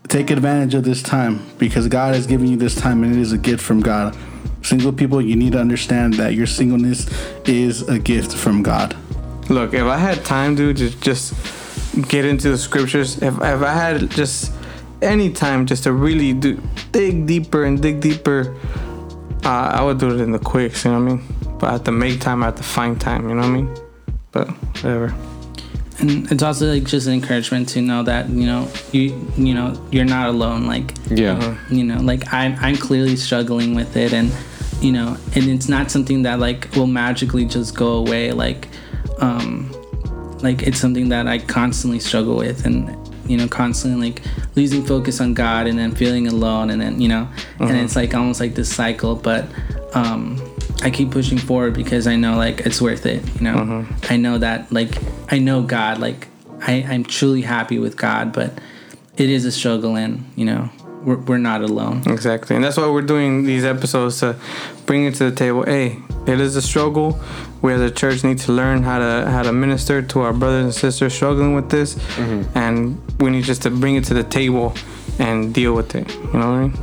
[0.07, 3.31] Take advantage of this time because God has given you this time and it is
[3.31, 4.15] a gift from God.
[4.61, 7.09] Single people, you need to understand that your singleness
[7.47, 8.95] is a gift from God.
[9.49, 11.33] Look, if I had time, dude, to just
[12.07, 14.53] get into the scriptures, if, if I had just
[15.01, 18.55] any time just to really do dig deeper and dig deeper,
[19.43, 21.57] uh, I would do it in the quicks, you know what I mean?
[21.59, 23.61] But I have to make time, I have to find time, you know what I
[23.61, 23.75] mean?
[24.31, 25.13] But whatever.
[25.99, 29.79] and it's also like just an encouragement to know that you know you you know
[29.91, 31.57] you're not alone like yeah.
[31.69, 34.31] you know like i'm i'm clearly struggling with it and
[34.81, 38.67] you know and it's not something that like will magically just go away like
[39.19, 39.71] um
[40.41, 42.97] like it's something that i constantly struggle with and
[43.29, 44.23] you know constantly like
[44.55, 47.29] losing focus on god and then feeling alone and then you know
[47.59, 49.45] and it's like almost like this cycle but
[49.93, 50.41] um
[50.81, 53.85] i keep pushing forward because i know like it's worth it you know?
[54.09, 54.97] I know that like
[55.31, 56.27] i know god like
[56.61, 58.59] I, i'm truly happy with god but
[59.17, 60.69] it is a struggle and you know
[61.03, 62.55] we're, we're not alone Exactly.
[62.55, 64.35] And that's why we're doing these episodes to
[64.85, 65.63] bring it to the table.
[65.63, 67.19] Hey, it is a struggle.
[67.61, 70.63] We as a church need to learn how to how to minister to our brothers
[70.63, 71.95] and sisters struggling with this.
[71.95, 72.57] Mm-hmm.
[72.57, 74.73] And we need just to bring it to the table
[75.19, 76.09] and deal with it.
[76.13, 76.73] You know what I mean?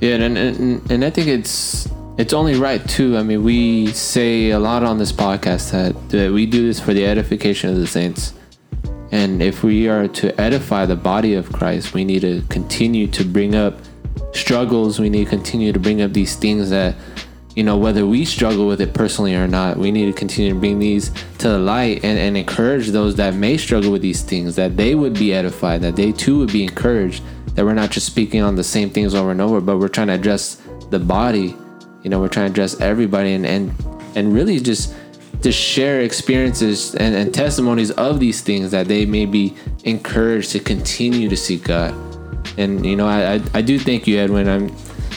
[0.00, 1.88] Yeah, and, and and I think it's
[2.18, 3.16] it's only right too.
[3.16, 6.94] I mean, we say a lot on this podcast that, that we do this for
[6.94, 8.32] the edification of the saints.
[9.12, 13.24] And if we are to edify the body of Christ, we need to continue to
[13.24, 13.78] bring up
[14.32, 14.98] struggles.
[14.98, 16.96] We need to continue to bring up these things that,
[17.54, 20.58] you know, whether we struggle with it personally or not, we need to continue to
[20.58, 24.56] bring these to the light and, and encourage those that may struggle with these things,
[24.56, 27.22] that they would be edified, that they too would be encouraged,
[27.54, 30.08] that we're not just speaking on the same things over and over, but we're trying
[30.08, 31.56] to address the body.
[32.02, 33.72] You know, we're trying to address everybody and and,
[34.14, 34.94] and really just
[35.42, 40.58] to share experiences and, and testimonies of these things that they may be encouraged to
[40.58, 41.94] continue to seek God.
[42.58, 44.48] And you know, I I, I do thank you, Edwin.
[44.48, 44.76] I'm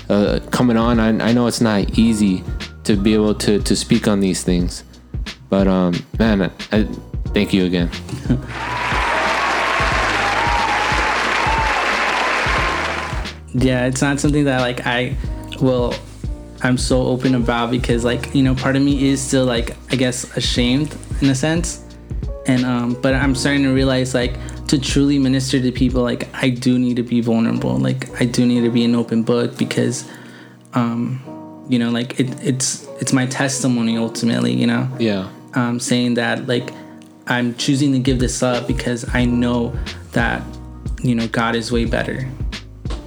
[0.10, 1.00] uh, coming on.
[1.00, 2.44] I, I know it's not easy
[2.84, 4.84] to be able to to speak on these things,
[5.50, 6.84] but um, man, I, I
[7.34, 7.90] thank you again.
[13.54, 15.16] yeah it's not something that like i
[15.60, 15.94] will
[16.64, 19.96] i'm so open about because like you know part of me is still like i
[19.96, 21.84] guess ashamed in a sense
[22.48, 24.36] and um but i'm starting to realize like
[24.68, 28.46] to truly minister to people like i do need to be vulnerable like i do
[28.46, 30.10] need to be an open book because
[30.74, 31.20] um
[31.70, 35.30] you know like it, it's it's my testimony ultimately you know Yeah.
[35.54, 36.72] um, saying that like
[37.28, 39.72] I'm choosing to give this up because I know
[40.14, 40.42] that
[41.04, 42.28] you know God is way better.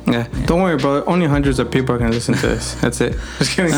[0.07, 0.27] Yeah.
[0.47, 1.05] Don't worry, bro.
[1.05, 2.75] Only hundreds of people are gonna listen to this.
[2.75, 3.13] That's it.
[3.39, 3.71] Just kidding.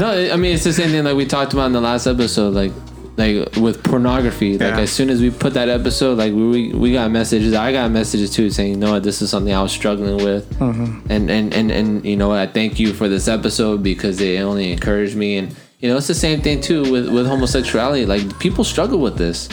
[0.00, 2.54] no, I mean it's the same thing like we talked about in the last episode,
[2.54, 2.72] like
[3.16, 4.52] like with pornography.
[4.58, 4.80] Like Yeah.
[4.80, 7.54] as soon as we put that episode, like we we got messages.
[7.54, 10.48] I got messages too saying, you know what, this is something I was struggling with,
[10.58, 11.10] Mm-hmm.
[11.10, 14.40] and and and and you know what, I thank you for this episode because it
[14.40, 15.38] only encouraged me.
[15.38, 18.06] And you know it's the same thing too with with homosexuality.
[18.06, 19.48] Like people struggle with this.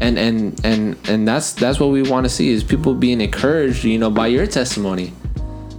[0.00, 3.82] And, and and and that's that's what we want to see is people being encouraged
[3.84, 5.12] you know by your testimony.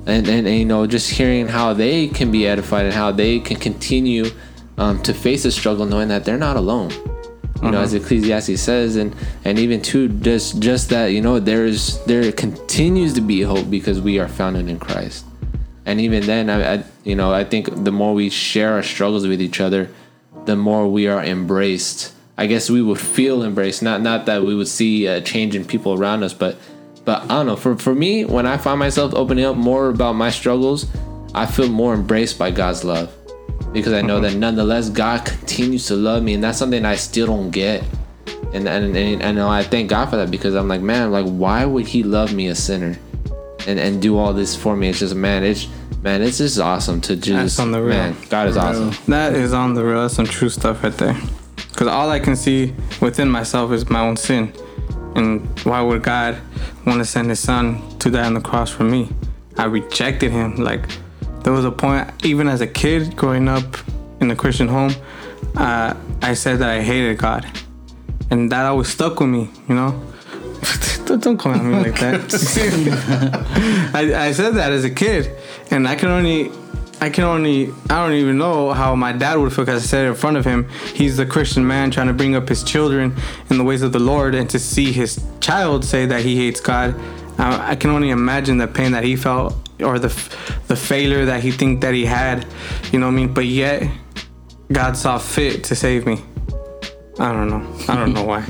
[0.08, 3.40] And, and, and you know just hearing how they can be edified and how they
[3.40, 4.32] can continue
[4.78, 6.92] um, to face a struggle knowing that they're not alone.
[7.62, 12.04] You know as ecclesiastes says and and even too just just that you know there's
[12.06, 15.26] there continues to be hope because we are founded in christ.
[15.86, 19.26] And even then I, I you know i think the more we share our struggles
[19.26, 19.90] with each other
[20.46, 24.56] the more we are embraced i guess we would feel embraced not not that we
[24.56, 26.58] would see a change in people around us but
[27.06, 30.14] but i don't know for for me when i find myself opening up more about
[30.14, 30.88] my struggles
[31.34, 33.14] i feel more embraced by god's love
[33.74, 34.34] because i know mm-hmm.
[34.34, 37.84] that nonetheless god continues to love me and that's something i still don't get
[38.54, 41.26] and and, and I know I thank God for that because I'm like, man, like
[41.26, 42.98] why would he love me a sinner
[43.68, 44.90] and and do all this for me?
[44.90, 45.68] It's just man, it's
[46.02, 47.90] man, it's just awesome to just That's on the real.
[47.90, 48.94] man, God is awesome.
[49.08, 50.02] That is on the real.
[50.02, 51.18] That's some true stuff right there.
[51.78, 54.52] Because all I can see within myself is my own sin.
[55.16, 56.36] And why would God
[56.88, 59.10] want to send his son to die on the cross for me?
[59.60, 60.56] I rejected him.
[60.56, 60.90] Like,
[61.44, 63.78] there was a point, even as a kid growing up
[64.20, 64.92] in a Christian home,
[65.56, 67.46] uh, I said that I hated God.
[68.32, 70.02] And that always stuck with me, you know?
[71.06, 73.92] don't, don't come at me like that.
[73.94, 75.32] I, I said that as a kid,
[75.70, 76.52] and I can only,
[77.00, 80.06] I can only, I don't even know how my dad would feel because I said
[80.06, 80.68] it in front of him.
[80.96, 83.16] He's a Christian man trying to bring up his children
[83.50, 86.60] in the ways of the Lord, and to see his child say that he hates
[86.60, 87.00] God,
[87.38, 90.10] I, I can only imagine the pain that he felt or the,
[90.68, 92.48] the failure that he think that he had,
[92.92, 93.34] you know what I mean?
[93.34, 93.90] But yet,
[94.72, 96.20] God saw fit to save me.
[97.20, 97.76] I don't know.
[97.88, 98.46] I don't know why.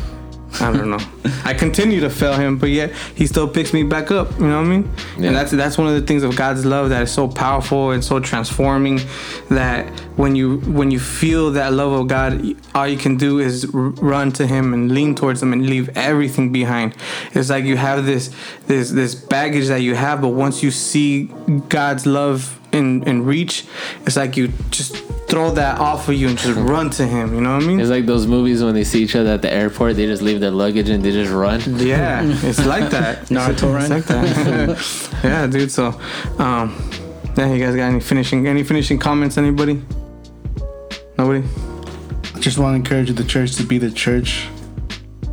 [0.62, 1.00] I don't know.
[1.44, 4.32] I continue to fail him, but yet he still picks me back up.
[4.40, 4.92] You know what I mean?
[5.18, 5.28] Yeah.
[5.28, 8.04] And that's that's one of the things of God's love that is so powerful and
[8.04, 9.00] so transforming.
[9.50, 13.68] That when you when you feel that love of God, all you can do is
[13.74, 16.96] run to Him and lean towards Him and leave everything behind.
[17.34, 18.34] It's like you have this
[18.68, 21.26] this this baggage that you have, but once you see
[21.70, 23.66] God's love in in reach,
[24.06, 24.96] it's like you just
[25.28, 27.36] throw that off of you and just run to Him.
[27.36, 27.80] You know what I mean?
[27.80, 30.40] It's like those movies when they see each other at the airport, they just leave
[30.40, 31.62] their luggage and they just run.
[31.80, 33.26] Yeah, it's like that.
[33.28, 33.90] Naruto it's run.
[33.90, 35.20] like that.
[35.24, 35.72] yeah, dude.
[35.72, 36.00] So,
[36.40, 36.76] um,
[37.38, 39.38] yeah, you guys got any finishing any finishing comments?
[39.38, 39.82] Anybody?
[41.18, 41.44] Nobody.
[42.34, 44.48] I just want to encourage the church to be the church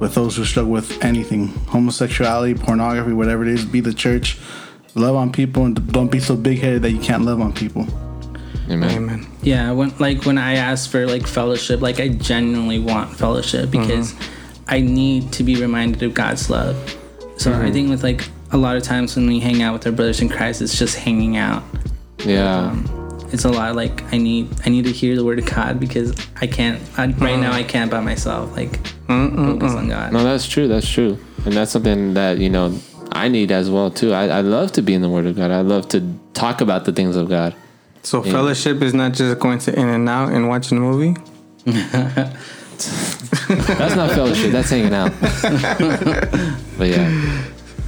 [0.00, 3.64] with those who struggle with anything homosexuality, pornography, whatever it is.
[3.64, 4.38] Be the church.
[4.96, 7.86] Love on people and don't be so big headed that you can't love on people.
[8.70, 8.91] Amen.
[8.91, 9.27] Amen.
[9.43, 13.82] Yeah, when like when I ask for like fellowship, like I genuinely want fellowship mm-hmm.
[13.82, 14.15] because
[14.69, 16.77] I need to be reminded of God's love.
[17.36, 17.73] So I mm-hmm.
[17.73, 20.28] think with like a lot of times when we hang out with our brothers in
[20.28, 21.62] Christ, it's just hanging out.
[22.19, 22.69] Yeah.
[22.69, 25.81] Um, it's a lot like I need I need to hear the word of God
[25.81, 27.69] because I can't I, right now I mm-hmm.
[27.69, 30.12] can't by myself like focus on God.
[30.12, 30.69] No, that's true.
[30.69, 32.78] That's true, and that's something that you know
[33.12, 34.12] I need as well too.
[34.12, 35.51] I, I love to be in the Word of God.
[35.51, 37.55] I love to talk about the things of God.
[38.05, 41.16] So fellowship is not just going to In-N-Out and watching a movie.
[43.48, 44.52] That's not fellowship.
[44.52, 45.12] That's hanging out.
[46.78, 47.44] but yeah,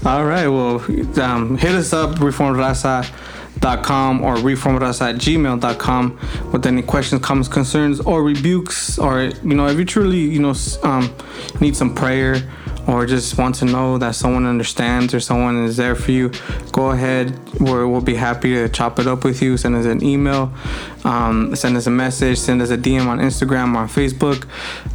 [0.07, 0.49] All right.
[0.49, 0.77] Well,
[1.21, 8.23] um, hit us up, reformraza.com or reformraza at gmail.com with any questions, comments, concerns, or
[8.23, 8.99] rebukes.
[8.99, 11.15] Or, you know, if you truly, you know, um,
[11.61, 12.37] need some prayer
[12.87, 16.31] or just want to know that someone understands or someone is there for you,
[16.73, 17.37] go ahead.
[17.61, 19.57] We're, we'll be happy to chop it up with you.
[19.57, 20.53] Send us an email,
[21.05, 24.47] um, send us a message, send us a DM on Instagram or on Facebook.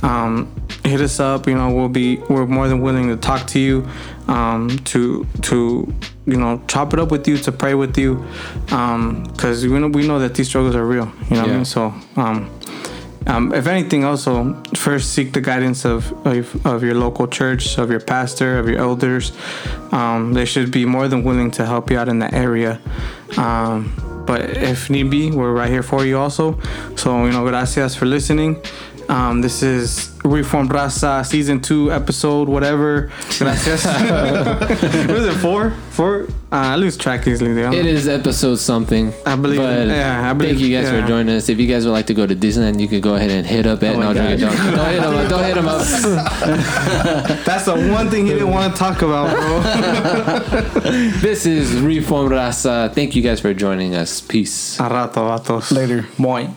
[0.04, 0.54] Um,
[0.84, 1.48] hit us up.
[1.48, 3.88] You know, we'll be we're more than willing to talk to you,
[4.28, 5.94] um, to to
[6.26, 8.26] you know chop it up with you, to pray with you,
[8.66, 11.12] because we know we know that these struggles are real.
[11.30, 11.66] You know what I mean?
[11.66, 11.94] So.
[13.28, 17.92] Um, if anything, also first seek the guidance of, of of your local church, of
[17.92, 19.32] your pastor, of your elders.
[19.92, 22.80] Um, they should be more than willing to help you out in that area.
[23.38, 23.94] Um,
[24.26, 26.60] but if need be, we're right here for you also.
[26.96, 28.62] So you know, gracias for listening.
[29.12, 33.12] Um, this is Reformed Raza season two episode whatever.
[33.38, 33.84] Gracias.
[33.86, 35.38] what is it?
[35.40, 35.72] Four?
[35.90, 36.28] Four?
[36.50, 37.54] Uh, I lose track easily.
[37.54, 37.74] There.
[37.74, 39.12] it is episode something.
[39.26, 41.02] I believe- But yeah, I believe- thank you guys yeah.
[41.02, 41.50] for joining us.
[41.50, 43.66] If you guys would like to go to Disneyland, you could go ahead and hit
[43.68, 43.98] up Ed.
[43.98, 44.40] my no, don't, God.
[44.40, 45.30] don't, don't hit him up.
[45.30, 47.44] Don't hit him up.
[47.46, 50.90] That's the one thing he didn't want to talk about, bro.
[51.20, 52.94] This is Reform Raza.
[52.94, 54.22] Thank you guys for joining us.
[54.22, 54.80] Peace.
[54.80, 55.70] A rato, vatos.
[55.74, 56.06] Later.
[56.18, 56.50] Boy.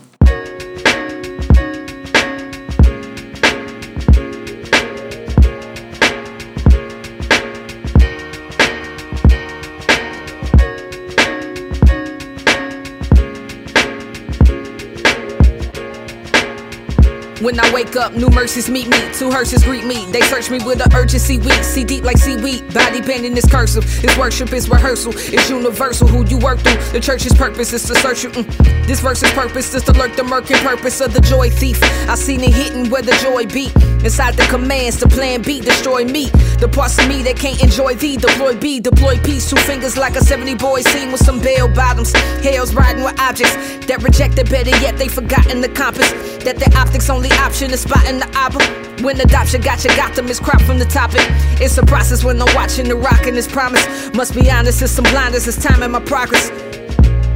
[17.45, 18.97] When I wake up, new mercies meet me.
[19.13, 20.03] Two hearses greet me.
[20.11, 21.63] They search me with an urgency weak.
[21.63, 22.73] See deep like seaweed.
[22.73, 23.85] Body bending is cursive.
[24.03, 25.13] It's worship, it's rehearsal.
[25.15, 26.07] It's universal.
[26.07, 26.81] Who you work through.
[26.91, 28.31] The church's purpose is to search you.
[28.31, 28.87] Mm.
[28.87, 31.79] This verse's purpose is to lurk the murky purpose of the joy thief.
[32.09, 33.75] I seen it hitting where the joy beat.
[34.03, 36.29] Inside the commands, the plan B, destroy me.
[36.59, 38.17] The parts of me that can't enjoy thee.
[38.17, 39.47] Deploy B, deploy peace.
[39.47, 42.11] Two fingers like a 70 boy scene with some bell bottoms.
[42.41, 43.53] Hell's riding with objects
[43.85, 44.97] that reject it better yet.
[44.97, 46.11] They forgotten the compass.
[46.43, 48.65] That their optics only option is spotting the opera.
[49.03, 51.21] When adoption got you, got them is crop from the topic.
[51.61, 53.85] It's a process when I'm watching the rock and promise.
[54.13, 56.49] Must be honest, it's some blindness, it's time in my progress.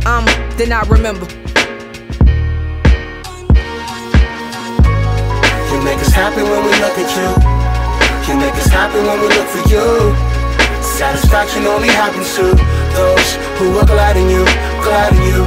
[0.06, 0.26] Um,
[0.58, 1.28] then I remember.
[5.70, 7.30] You make us happy when we look at you.
[8.28, 10.16] You make us happy when we look for you.
[10.84, 12.44] Satisfaction only happens to
[12.96, 14.44] those who are glad in you,
[14.84, 15.46] glad in you.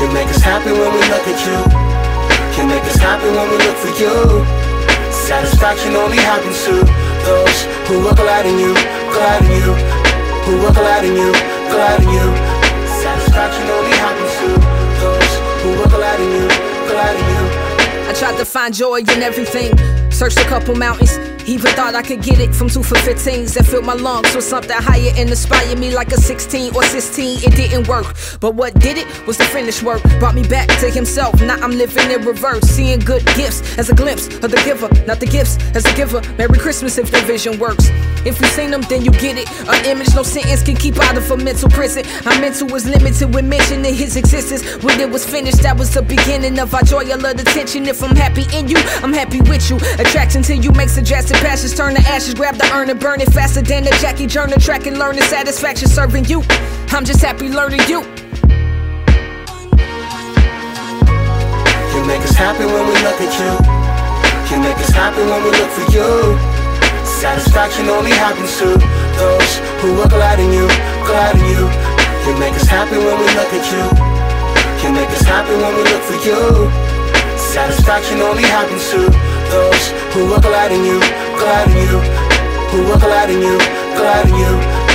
[0.00, 1.85] You make us happy when we look at you.
[2.56, 4.44] You make us happy when we look for you.
[5.12, 6.72] Satisfaction only happens to
[7.24, 8.72] those who are glad in you,
[9.12, 9.72] glad in you.
[10.46, 11.32] Who are glad in you,
[11.68, 12.26] glad in you.
[13.02, 14.48] Satisfaction only happens to
[15.04, 16.48] those who are glad in you,
[16.88, 18.08] glad in you.
[18.08, 19.76] I tried to find joy in everything.
[20.10, 21.25] Searched a couple mountains.
[21.46, 24.42] Even thought I could get it from two for 15s that filled my lungs with
[24.42, 27.38] something higher and inspired me like a 16 or 16.
[27.44, 30.02] It didn't work, but what did it was the finished work.
[30.18, 31.40] Brought me back to himself.
[31.40, 35.20] Now I'm living in reverse, seeing good gifts as a glimpse of the giver, not
[35.20, 36.20] the gifts as a giver.
[36.36, 37.90] Merry Christmas if the vision works.
[38.26, 39.48] If you seen them, then you get it.
[39.68, 42.04] An image, no sentence can keep out of a mental prison.
[42.24, 44.82] My mental was limited when mentioning his existence.
[44.82, 47.04] When it was finished, that was the beginning of our joy.
[47.04, 47.86] I love the tension.
[47.86, 49.76] If I'm happy in you, I'm happy with you.
[50.02, 50.96] Attraction to you makes
[51.36, 52.34] suggested passions turn to ashes.
[52.34, 55.88] Grab the urn and burn it faster than the Jackie Journal track and learning satisfaction
[55.88, 56.42] serving you.
[56.90, 58.00] I'm just happy learning you.
[61.92, 63.52] You make us happy when we look at you.
[64.50, 66.38] You make us happy when we look for you.
[67.04, 68.78] Satisfaction only happens to
[69.18, 70.66] those who are glad in you,
[71.06, 71.64] glad in you.
[72.26, 73.84] You make us happy when we look at you.
[74.84, 76.70] You make us happy when we look for you.
[77.38, 80.98] Satisfaction only happens to those who are glad in you,
[81.38, 82.00] glad in you.
[82.70, 83.58] Who are glad in you,
[84.28, 84.85] in you.